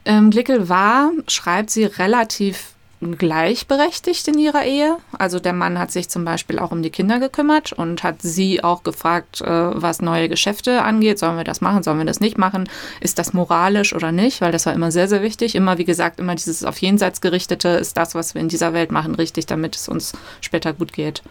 [0.05, 4.97] Ähm, Glickel war, schreibt sie, relativ gleichberechtigt in ihrer Ehe.
[5.17, 8.63] Also der Mann hat sich zum Beispiel auch um die Kinder gekümmert und hat sie
[8.63, 11.19] auch gefragt, äh, was neue Geschäfte angeht.
[11.19, 11.83] Sollen wir das machen?
[11.83, 12.69] Sollen wir das nicht machen?
[13.01, 14.41] Ist das moralisch oder nicht?
[14.41, 15.55] Weil das war immer sehr, sehr wichtig.
[15.55, 18.91] Immer, wie gesagt, immer dieses auf Jenseits gerichtete ist das, was wir in dieser Welt
[18.91, 21.21] machen, richtig, damit es uns später gut geht.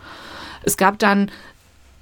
[0.63, 1.31] Es gab dann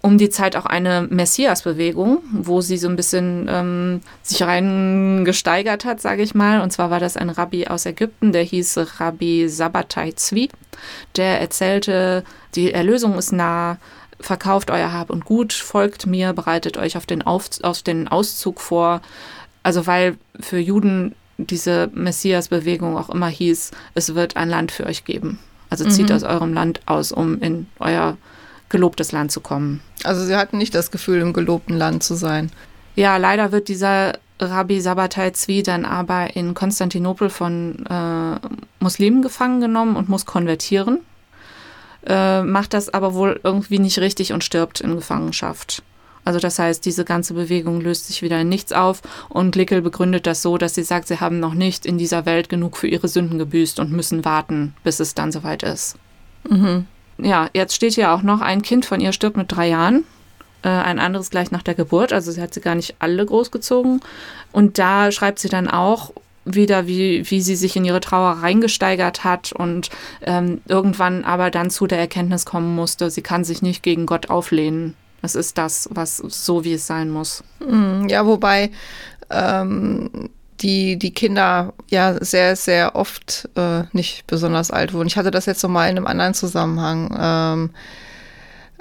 [0.03, 6.01] um die Zeit auch eine Messias-Bewegung, wo sie so ein bisschen ähm, sich reingesteigert hat,
[6.01, 6.61] sage ich mal.
[6.61, 10.51] Und zwar war das ein Rabbi aus Ägypten, der hieß Rabbi Sabbatai Zvi.
[11.17, 12.25] Der erzählte,
[12.57, 13.79] die Erlösung ist nah,
[14.19, 18.61] verkauft euer Hab und Gut, folgt mir, bereitet euch auf den, auf, auf den Auszug
[18.61, 19.03] vor.
[19.63, 25.05] Also weil für Juden diese Messias-Bewegung auch immer hieß, es wird ein Land für euch
[25.05, 25.39] geben.
[25.71, 26.17] Also zieht mhm.
[26.17, 28.17] aus eurem Land aus, um in euer
[28.73, 29.81] gelobtes Land zu kommen.
[30.03, 32.51] Also sie hatten nicht das Gefühl, im gelobten Land zu sein.
[32.97, 38.41] Ja, leider wird dieser Rabbi Sabbatai Zvi dann aber in Konstantinopel von äh,
[38.81, 40.99] Muslimen gefangen genommen und muss konvertieren.
[42.05, 45.85] Äh, macht das aber wohl irgendwie nicht richtig und stirbt in Gefangenschaft.
[46.25, 50.27] Also das heißt, diese ganze Bewegung löst sich wieder in nichts auf und Glickel begründet
[50.27, 53.09] das so, dass sie sagt, sie haben noch nicht in dieser Welt genug für ihre
[53.09, 55.97] Sünden gebüßt und müssen warten, bis es dann soweit ist.
[56.49, 56.87] Mhm
[57.25, 60.05] ja, jetzt steht hier auch noch, ein Kind von ihr stirbt mit drei Jahren,
[60.63, 64.01] äh, ein anderes gleich nach der Geburt, also sie hat sie gar nicht alle großgezogen.
[64.53, 66.13] Und da schreibt sie dann auch
[66.45, 69.91] wieder, wie, wie sie sich in ihre Trauer reingesteigert hat und
[70.23, 74.29] ähm, irgendwann aber dann zu der Erkenntnis kommen musste, sie kann sich nicht gegen Gott
[74.29, 74.95] auflehnen.
[75.23, 77.45] Es ist das, was so wie es sein muss.
[77.61, 78.73] Mm, ja, wobei
[79.31, 85.09] ähm, die, die Kinder ja sehr, sehr oft äh, nicht besonders alt wurden.
[85.09, 87.17] Ich hatte das jetzt nochmal in einem anderen Zusammenhang.
[87.19, 87.71] Ähm,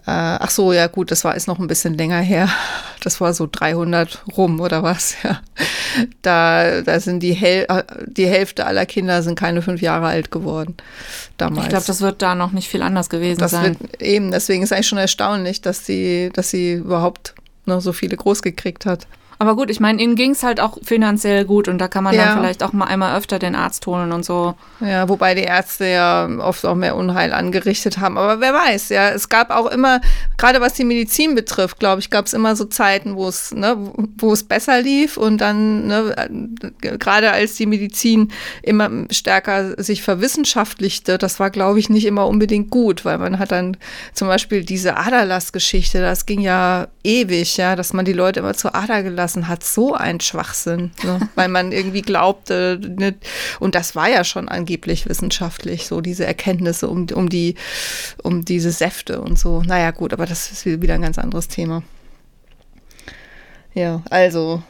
[0.08, 2.50] äh, ach so, ja gut, das war ist noch ein bisschen länger her.
[3.04, 5.42] Das war so 300 rum oder was, ja.
[6.22, 10.30] Da, da sind die, Hel äh, die Hälfte aller Kinder sind keine fünf Jahre alt
[10.30, 10.76] geworden
[11.38, 11.64] damals.
[11.64, 13.80] Ich glaube, das wird da noch nicht viel anders gewesen das sein.
[13.80, 17.34] Wird, eben, deswegen ist eigentlich schon erstaunlich, dass sie, dass sie überhaupt
[17.66, 19.08] noch so viele groß gekriegt hat.
[19.42, 22.14] Aber gut, ich meine, ihnen ging es halt auch finanziell gut und da kann man
[22.14, 22.26] ja.
[22.26, 24.54] dann vielleicht auch mal einmal öfter den Arzt holen und so.
[24.82, 28.20] Ja, wobei die Ärzte ja oft auch mehr Unheil angerichtet haben.
[28.20, 30.00] Aber wer weiß, ja, es gab auch immer,
[30.38, 33.76] gerade was die Medizin betrifft, glaube ich, gab es immer so Zeiten, wo es, ne,
[34.20, 36.30] wo es besser lief und dann, ne,
[36.80, 42.70] gerade als die Medizin immer stärker sich verwissenschaftlichte, das war, glaube ich, nicht immer unbedingt
[42.70, 43.76] gut, weil man hat dann
[44.14, 48.76] zum Beispiel diese Aderlassgeschichte, das ging ja ewig, ja, dass man die Leute immer zur
[48.76, 51.30] Ader gelassen lassen hat, so ein Schwachsinn, ne?
[51.36, 53.16] weil man irgendwie glaubte, ne?
[53.60, 57.56] und das war ja schon angeblich wissenschaftlich, so diese Erkenntnisse um, um, die,
[58.24, 59.62] um diese Säfte und so.
[59.62, 61.84] Naja, gut, aber das ist wieder ein ganz anderes Thema.
[63.74, 64.62] Ja, also,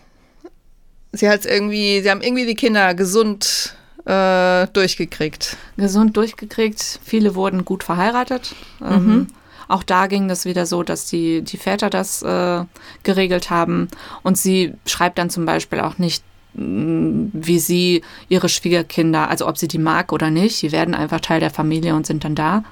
[1.12, 5.58] sie hat irgendwie, sie haben irgendwie die Kinder gesund äh, durchgekriegt.
[5.78, 7.00] Gesund durchgekriegt.
[7.04, 8.56] Viele wurden gut verheiratet.
[8.80, 8.88] Mhm.
[8.88, 9.28] Ähm,
[9.72, 12.64] auch da ging das wieder so, dass die, die Väter das äh,
[13.04, 13.88] geregelt haben.
[14.24, 19.58] Und sie schreibt dann zum Beispiel auch nicht, mm, wie sie ihre Schwiegerkinder, also ob
[19.58, 20.62] sie die mag oder nicht.
[20.62, 22.64] Die werden einfach Teil der Familie und sind dann da.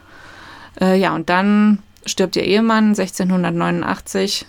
[0.80, 4.46] Äh, ja, und dann stirbt ihr Ehemann 1689.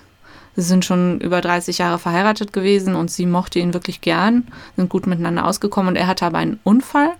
[0.56, 4.90] Sie sind schon über 30 Jahre verheiratet gewesen und sie mochte ihn wirklich gern, sind
[4.90, 7.12] gut miteinander ausgekommen und er hatte aber einen Unfall.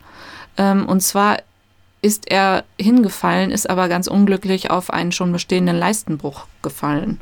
[0.57, 1.39] Ähm, und zwar
[2.03, 7.21] ist er hingefallen, ist aber ganz unglücklich auf einen schon bestehenden Leistenbruch gefallen.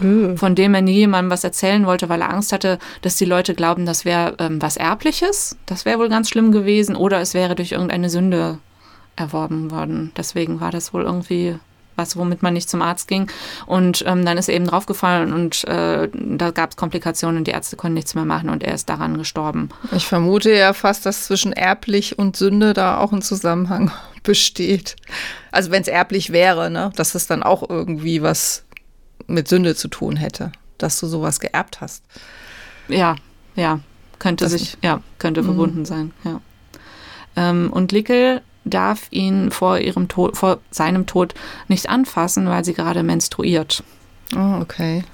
[0.00, 0.36] Mhm.
[0.36, 3.54] Von dem er nie jemandem was erzählen wollte, weil er Angst hatte, dass die Leute
[3.54, 5.56] glauben, das wäre ähm, was Erbliches.
[5.66, 6.96] Das wäre wohl ganz schlimm gewesen.
[6.96, 8.58] Oder es wäre durch irgendeine Sünde
[9.16, 10.12] erworben worden.
[10.16, 11.58] Deswegen war das wohl irgendwie
[12.02, 13.30] was womit man nicht zum Arzt ging.
[13.66, 17.52] Und ähm, dann ist er eben draufgefallen und äh, da gab es Komplikationen und die
[17.52, 19.70] Ärzte konnten nichts mehr machen und er ist daran gestorben.
[19.92, 23.90] Ich vermute ja fast, dass zwischen erblich und Sünde da auch ein Zusammenhang
[24.22, 24.96] besteht.
[25.50, 28.64] Also wenn es erblich wäre, ne, dass es dann auch irgendwie was
[29.26, 32.04] mit Sünde zu tun hätte, dass du sowas geerbt hast.
[32.88, 33.16] Ja,
[33.54, 33.80] ja,
[34.18, 35.46] könnte das sich, ja, könnte mhm.
[35.46, 36.40] verbunden sein, ja.
[37.36, 41.34] Ähm, und Lickel darf ihn vor ihrem Tod, vor seinem Tod
[41.68, 43.82] nicht anfassen, weil sie gerade menstruiert.
[44.34, 45.04] Oh, okay.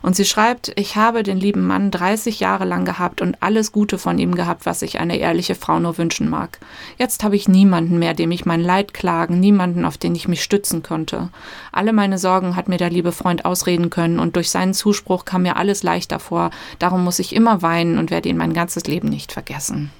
[0.00, 3.98] Und sie schreibt, ich habe den lieben Mann 30 Jahre lang gehabt und alles Gute
[3.98, 6.60] von ihm gehabt, was sich eine ehrliche Frau nur wünschen mag.
[6.98, 10.42] Jetzt habe ich niemanden mehr, dem ich mein Leid klagen, niemanden, auf den ich mich
[10.42, 11.30] stützen konnte.
[11.72, 15.42] Alle meine Sorgen hat mir der liebe Freund ausreden können und durch seinen Zuspruch kam
[15.42, 16.50] mir alles leichter vor.
[16.78, 19.90] Darum muss ich immer weinen und werde ihn mein ganzes Leben nicht vergessen.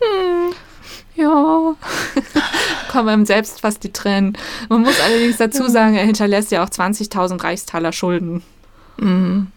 [0.00, 0.52] Hm.
[1.14, 1.74] Ja,
[2.92, 4.36] kommen ihm selbst fast die Tränen.
[4.68, 8.42] Man muss allerdings dazu sagen, er hinterlässt ja auch 20.000 Reichstaler Schulden.
[8.98, 9.48] Mhm.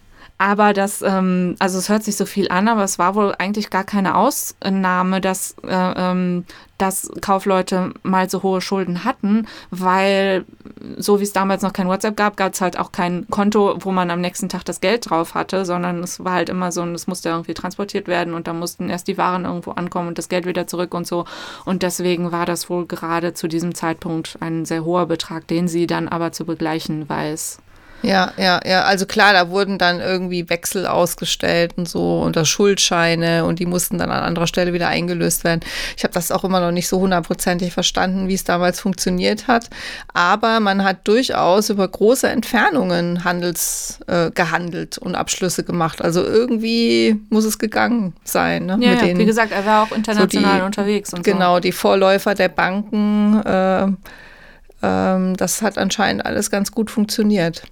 [0.41, 3.69] Aber das, ähm, also es hört sich so viel an, aber es war wohl eigentlich
[3.69, 6.45] gar keine Ausnahme, dass, äh, ähm,
[6.77, 10.45] dass Kaufleute mal so hohe Schulden hatten, weil
[10.97, 13.91] so wie es damals noch kein WhatsApp gab, gab es halt auch kein Konto, wo
[13.91, 17.07] man am nächsten Tag das Geld drauf hatte, sondern es war halt immer so, es
[17.07, 20.45] musste irgendwie transportiert werden und da mussten erst die Waren irgendwo ankommen und das Geld
[20.45, 21.25] wieder zurück und so.
[21.65, 25.87] Und deswegen war das wohl gerade zu diesem Zeitpunkt ein sehr hoher Betrag, den sie
[25.87, 27.59] dann aber zu begleichen weiß.
[28.01, 28.83] Ja, ja, ja.
[28.83, 33.97] Also klar, da wurden dann irgendwie Wechsel ausgestellt und so unter Schuldscheine und die mussten
[33.97, 35.61] dann an anderer Stelle wieder eingelöst werden.
[35.97, 39.69] Ich habe das auch immer noch nicht so hundertprozentig verstanden, wie es damals funktioniert hat.
[40.13, 46.01] Aber man hat durchaus über große Entfernungen Handels äh, gehandelt und Abschlüsse gemacht.
[46.01, 48.65] Also irgendwie muss es gegangen sein.
[48.65, 48.77] Ne?
[48.79, 51.13] Ja, ja den, wie gesagt, er war auch international so die, unterwegs.
[51.13, 51.59] Und genau, so.
[51.59, 53.41] die Vorläufer der Banken.
[53.43, 53.87] Äh,
[54.81, 57.63] ähm, das hat anscheinend alles ganz gut funktioniert.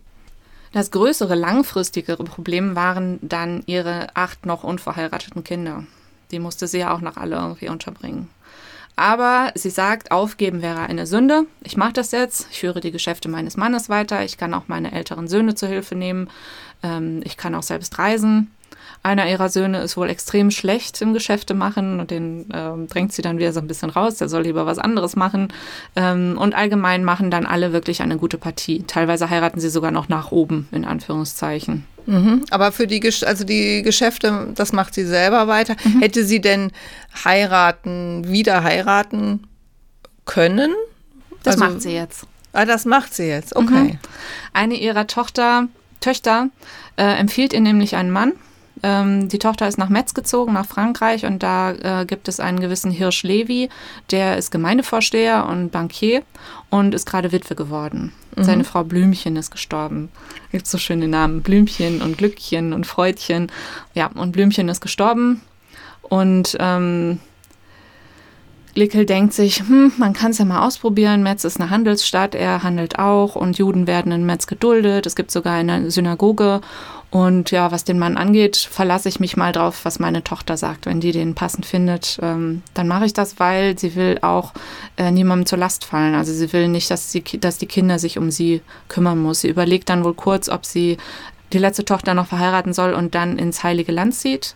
[0.72, 5.84] Das größere, langfristigere Problem waren dann ihre acht noch unverheirateten Kinder.
[6.32, 8.30] Die musste sie ja auch noch alle irgendwie unterbringen.
[8.96, 11.46] Aber sie sagt, aufgeben wäre eine Sünde.
[11.64, 12.48] Ich mache das jetzt.
[12.52, 14.24] Ich führe die Geschäfte meines Mannes weiter.
[14.24, 16.30] Ich kann auch meine älteren Söhne zur Hilfe nehmen.
[16.82, 18.52] Ähm, ich kann auch selbst reisen.
[19.08, 23.22] Einer ihrer Söhne ist wohl extrem schlecht im Geschäfte machen und den ähm, drängt sie
[23.22, 24.16] dann wieder so ein bisschen raus.
[24.16, 25.48] Der soll lieber was anderes machen.
[25.96, 28.84] Ähm, und allgemein machen dann alle wirklich eine gute Partie.
[28.86, 31.86] Teilweise heiraten sie sogar noch nach oben, in Anführungszeichen.
[32.06, 32.44] Mhm.
[32.50, 35.78] Aber für die, also die Geschäfte, das macht sie selber weiter.
[35.86, 36.02] Mhm.
[36.02, 36.74] Hätte sie denn
[37.24, 39.48] heiraten, wieder heiraten
[40.26, 40.74] können?
[41.44, 42.26] Das also, macht sie jetzt.
[42.52, 43.94] Ah, das macht sie jetzt, okay.
[43.94, 44.00] Mhm.
[44.52, 45.70] Eine ihrer Tochter,
[46.02, 46.50] Töchter
[46.98, 48.34] äh, empfiehlt ihr nämlich einen Mann,
[48.84, 52.60] ähm, die Tochter ist nach Metz gezogen, nach Frankreich, und da äh, gibt es einen
[52.60, 53.70] gewissen Hirsch Levi,
[54.12, 56.24] der ist Gemeindevorsteher und Bankier
[56.70, 58.14] und ist gerade Witwe geworden.
[58.36, 58.44] Mhm.
[58.44, 60.10] Seine Frau Blümchen ist gestorben.
[60.52, 63.52] Gibt so schöne Namen: Blümchen und Glückchen und Freudchen.
[63.94, 65.42] Ja, und Blümchen ist gestorben.
[66.02, 67.20] Und ähm,
[68.78, 71.24] Glickel denkt sich, hm, man kann es ja mal ausprobieren.
[71.24, 75.08] Metz ist eine Handelsstadt, er handelt auch und Juden werden in Metz geduldet.
[75.08, 76.62] Es gibt sogar eine Synagoge.
[77.10, 80.86] Und ja, was den Mann angeht, verlasse ich mich mal drauf, was meine Tochter sagt.
[80.88, 84.52] Wenn die den passend findet, ähm, dann mache ich das, weil sie will auch
[84.98, 86.16] äh, niemandem zur Last fallen.
[86.16, 89.42] Also sie will nicht, dass, sie, dass die Kinder sich um sie kümmern muss.
[89.42, 90.98] Sie überlegt dann wohl kurz, ob sie
[91.54, 94.56] die letzte Tochter noch verheiraten soll und dann ins Heilige Land zieht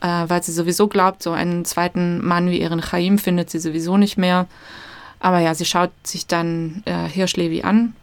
[0.00, 3.96] äh, weil sie sowieso glaubt, so einen zweiten Mann wie ihren Chaim findet sie sowieso
[3.96, 4.46] nicht mehr.
[5.18, 7.94] Aber ja, sie schaut sich dann äh, Hirschlevi an,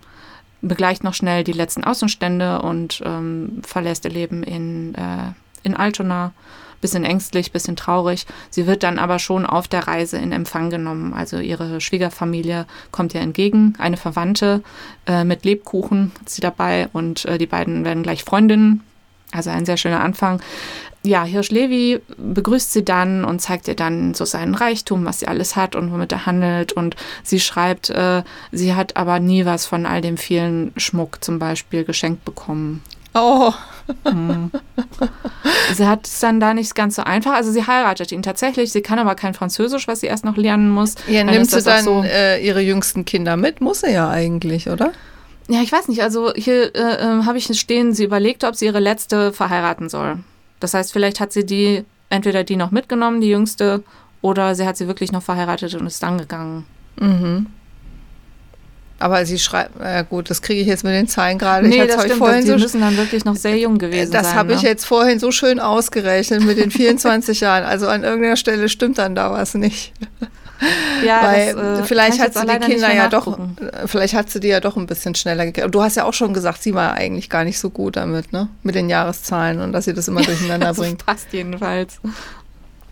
[0.62, 5.32] begleicht noch schnell die letzten Außenstände und ähm, verlässt ihr Leben in, äh,
[5.64, 6.34] in Altona.
[6.80, 8.28] Bisschen ängstlich, bisschen traurig.
[8.52, 11.12] Sie wird dann aber schon auf der Reise in Empfang genommen.
[11.12, 13.74] Also ihre Schwiegerfamilie kommt ihr entgegen.
[13.80, 14.62] Eine Verwandte
[15.08, 18.84] äh, mit Lebkuchen hat sie dabei und äh, die beiden werden gleich Freundinnen.
[19.32, 20.42] Also ein sehr schöner Anfang
[21.08, 25.56] ja, Hirsch-Levi begrüßt sie dann und zeigt ihr dann so seinen Reichtum, was sie alles
[25.56, 26.74] hat und womit er handelt.
[26.74, 31.40] Und sie schreibt, äh, sie hat aber nie was von all dem vielen Schmuck zum
[31.40, 32.84] Beispiel geschenkt bekommen.
[33.14, 33.54] Oh.
[34.04, 34.52] Hm.
[35.74, 37.34] Sie hat es dann da nicht ganz so einfach.
[37.34, 38.72] Also sie heiratet ihn tatsächlich.
[38.72, 40.96] Sie kann aber kein Französisch, was sie erst noch lernen muss.
[41.08, 43.62] Ja, dann nimmt sie dann so äh, ihre jüngsten Kinder mit?
[43.62, 44.92] Muss sie ja eigentlich, oder?
[45.48, 46.02] Ja, ich weiß nicht.
[46.02, 50.20] Also hier äh, äh habe ich stehen, sie überlegt, ob sie ihre letzte verheiraten soll.
[50.60, 53.84] Das heißt, vielleicht hat sie die, entweder die noch mitgenommen, die jüngste,
[54.22, 56.66] oder sie hat sie wirklich noch verheiratet und ist dann gegangen.
[57.00, 57.48] Mhm.
[59.00, 61.68] Aber sie schreibt, ja gut, das kriege ich jetzt mit den Zahlen gerade.
[61.68, 64.32] Nee, das stimmt, vorhin die so, müssen dann wirklich noch sehr jung gewesen das sein.
[64.32, 64.56] Das habe ne?
[64.56, 67.64] ich jetzt vorhin so schön ausgerechnet mit den 24 Jahren.
[67.64, 69.94] Also an irgendeiner Stelle stimmt dann da was nicht.
[71.06, 73.38] Ja, Weil das, äh, vielleicht hat sie die Kinder ja doch,
[73.86, 75.74] vielleicht hat sie die ja doch ein bisschen schneller gekriegt.
[75.74, 78.50] Du hast ja auch schon gesagt, sie war eigentlich gar nicht so gut damit, ne?
[78.64, 81.06] Mit den Jahreszahlen und dass sie das immer durcheinander das bringt.
[81.06, 82.00] Passt jedenfalls.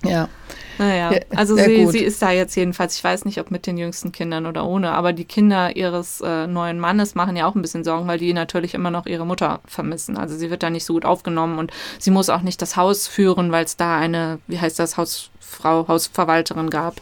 [0.03, 0.29] Ja.
[0.77, 4.11] Naja, also sie, sie ist da jetzt jedenfalls, ich weiß nicht, ob mit den jüngsten
[4.11, 7.85] Kindern oder ohne, aber die Kinder ihres äh, neuen Mannes machen ja auch ein bisschen
[7.85, 10.17] Sorgen, weil die natürlich immer noch ihre Mutter vermissen.
[10.17, 13.07] Also sie wird da nicht so gut aufgenommen und sie muss auch nicht das Haus
[13.07, 16.95] führen, weil es da eine, wie heißt das, Hausfrau, Hausverwalterin gab.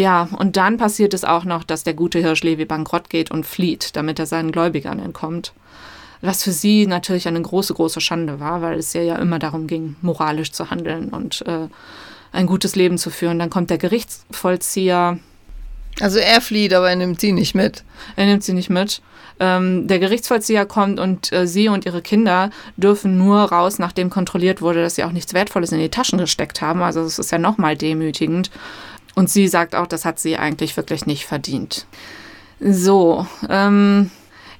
[0.00, 3.96] Ja, und dann passiert es auch noch, dass der gute Hirschlevi bankrott geht und flieht,
[3.96, 5.52] damit er seinen Gläubigern entkommt.
[6.22, 9.66] Was für sie natürlich eine große, große Schande war, weil es ja, ja immer darum
[9.66, 11.68] ging, moralisch zu handeln und äh,
[12.32, 13.38] ein gutes Leben zu führen.
[13.38, 15.18] Dann kommt der Gerichtsvollzieher.
[16.00, 17.84] Also er flieht, aber er nimmt sie nicht mit.
[18.16, 19.02] Er nimmt sie nicht mit.
[19.38, 22.48] Ähm, der Gerichtsvollzieher kommt und äh, sie und ihre Kinder
[22.78, 26.62] dürfen nur raus, nachdem kontrolliert wurde, dass sie auch nichts Wertvolles in die Taschen gesteckt
[26.62, 26.80] haben.
[26.80, 28.50] Also das ist ja nochmal demütigend.
[29.14, 31.86] Und sie sagt auch, das hat sie eigentlich wirklich nicht verdient.
[32.60, 34.10] So, ähm,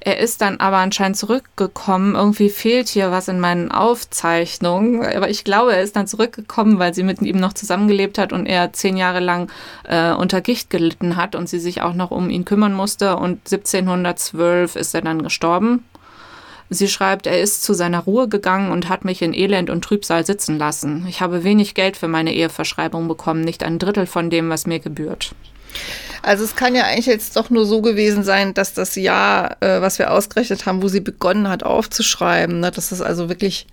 [0.03, 2.15] er ist dann aber anscheinend zurückgekommen.
[2.15, 5.05] Irgendwie fehlt hier was in meinen Aufzeichnungen.
[5.05, 8.47] Aber ich glaube, er ist dann zurückgekommen, weil sie mit ihm noch zusammengelebt hat und
[8.47, 9.51] er zehn Jahre lang
[9.83, 13.15] äh, unter Gicht gelitten hat und sie sich auch noch um ihn kümmern musste.
[13.15, 15.85] Und 1712 ist er dann gestorben.
[16.73, 20.25] Sie schreibt, er ist zu seiner Ruhe gegangen und hat mich in Elend und Trübsal
[20.25, 21.05] sitzen lassen.
[21.09, 24.79] Ich habe wenig Geld für meine Eheverschreibung bekommen, nicht ein Drittel von dem, was mir
[24.79, 25.35] gebührt.
[26.21, 29.81] Also es kann ja eigentlich jetzt doch nur so gewesen sein, dass das Jahr, äh,
[29.81, 33.67] was wir ausgerechnet haben, wo sie begonnen hat aufzuschreiben, ne, dass das also wirklich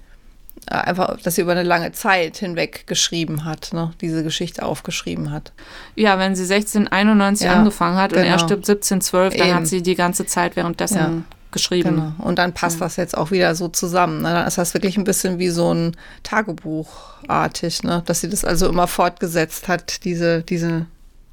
[0.68, 5.30] äh, einfach, dass sie über eine lange Zeit hinweg geschrieben hat, ne, diese Geschichte aufgeschrieben
[5.30, 5.52] hat.
[5.94, 8.22] Ja, wenn sie 1691 ja, angefangen hat genau.
[8.22, 8.44] und er genau.
[8.44, 9.56] stirbt 1712, dann Eben.
[9.56, 11.37] hat sie die ganze Zeit währenddessen ja.
[11.52, 11.96] Geschrieben.
[11.96, 12.12] Genau.
[12.18, 12.86] Und dann passt ja.
[12.86, 14.22] das jetzt auch wieder so zusammen.
[14.22, 14.32] Ne?
[14.32, 18.02] Dann ist das wirklich ein bisschen wie so ein Tagebuchartig, ne?
[18.06, 20.86] dass sie das also immer fortgesetzt hat, diese, diese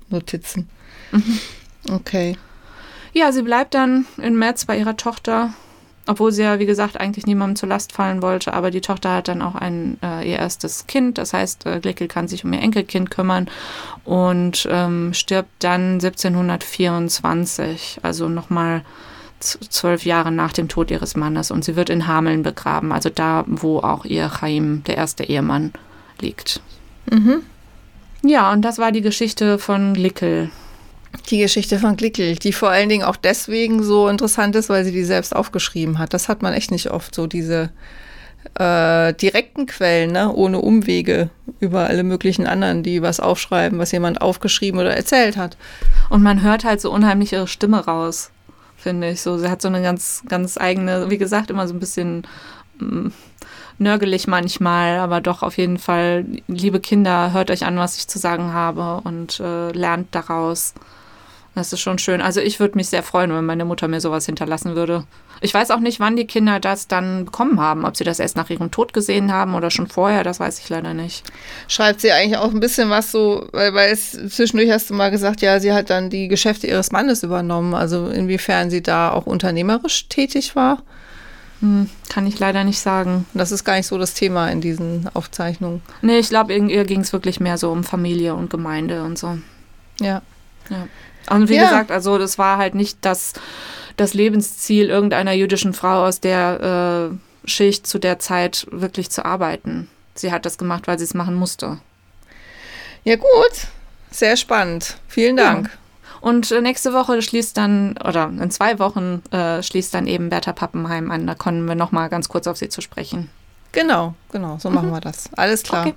[0.09, 0.69] Notizen.
[1.11, 1.39] Mhm.
[1.91, 2.37] Okay.
[3.13, 5.53] Ja, sie bleibt dann in Metz bei ihrer Tochter,
[6.05, 8.53] obwohl sie ja, wie gesagt, eigentlich niemandem zur Last fallen wollte.
[8.53, 11.17] Aber die Tochter hat dann auch ein, äh, ihr erstes Kind.
[11.17, 13.49] Das heißt, äh, Glickel kann sich um ihr Enkelkind kümmern
[14.03, 18.83] und ähm, stirbt dann 1724, also nochmal
[19.45, 21.51] zwölf Jahre nach dem Tod ihres Mannes.
[21.51, 25.73] Und sie wird in Hameln begraben, also da, wo auch ihr Chaim, der erste Ehemann,
[26.19, 26.61] liegt.
[27.11, 27.41] Mhm.
[28.23, 30.49] Ja, und das war die Geschichte von Glickel.
[31.29, 34.91] Die Geschichte von Glickel, die vor allen Dingen auch deswegen so interessant ist, weil sie
[34.91, 36.13] die selbst aufgeschrieben hat.
[36.13, 37.69] Das hat man echt nicht oft, so diese
[38.55, 40.31] äh, direkten Quellen, ne?
[40.33, 41.29] ohne Umwege
[41.59, 45.57] über alle möglichen anderen, die was aufschreiben, was jemand aufgeschrieben oder erzählt hat.
[46.09, 48.31] Und man hört halt so unheimlich ihre Stimme raus,
[48.85, 49.21] finde ich.
[49.21, 52.21] So, sie hat so eine ganz, ganz eigene, wie gesagt, immer so ein bisschen
[52.77, 53.07] mm,
[53.79, 58.19] nörgelig manchmal, aber doch auf jeden Fall, liebe Kinder, hört euch an, was ich zu
[58.19, 60.75] sagen habe und äh, lernt daraus.
[61.55, 62.21] Das ist schon schön.
[62.21, 65.05] Also ich würde mich sehr freuen, wenn meine Mutter mir sowas hinterlassen würde.
[65.39, 67.85] Ich weiß auch nicht, wann die Kinder das dann bekommen haben.
[67.85, 70.67] Ob sie das erst nach ihrem Tod gesehen haben oder schon vorher, das weiß ich
[70.67, 71.23] leider nicht.
[71.69, 75.11] Schreibt sie eigentlich auch ein bisschen was so, weil, weil es zwischendurch hast du mal
[75.11, 77.73] gesagt, ja, sie hat dann die Geschäfte ihres Mannes übernommen.
[77.73, 80.83] Also inwiefern sie da auch unternehmerisch tätig war.
[81.61, 83.25] Hm, kann ich leider nicht sagen.
[83.33, 85.81] Das ist gar nicht so das Thema in diesen Aufzeichnungen.
[86.01, 89.37] Nee, ich glaube, ihr ging es wirklich mehr so um Familie und Gemeinde und so.
[90.01, 90.21] Ja.
[90.69, 90.87] Ja.
[91.29, 91.63] Und wie ja.
[91.63, 93.33] gesagt, also das war halt nicht das,
[93.97, 99.89] das Lebensziel irgendeiner jüdischen Frau aus der äh, Schicht zu der Zeit wirklich zu arbeiten.
[100.13, 101.77] Sie hat das gemacht, weil sie es machen musste.
[103.03, 103.67] Ja, gut.
[104.11, 104.97] Sehr spannend.
[105.07, 105.67] Vielen Dank.
[105.67, 105.73] Ja.
[106.21, 110.53] Und äh, nächste Woche schließt dann, oder in zwei Wochen äh, schließt dann eben Bertha
[110.53, 111.27] Pappenheim an.
[111.27, 113.29] Da kommen wir nochmal ganz kurz auf sie zu sprechen.
[113.75, 114.75] Genau, genau, so mhm.
[114.75, 115.29] machen wir das.
[115.35, 115.85] Alles klar.
[115.85, 115.95] Okay.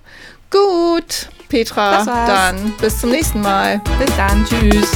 [0.51, 3.81] Gut, Petra, dann bis zum nächsten Mal.
[3.99, 4.91] Bis dann, tschüss.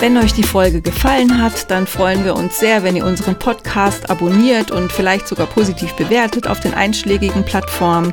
[0.00, 4.08] Wenn euch die Folge gefallen hat, dann freuen wir uns sehr, wenn ihr unseren Podcast
[4.08, 8.12] abonniert und vielleicht sogar positiv bewertet auf den einschlägigen Plattformen.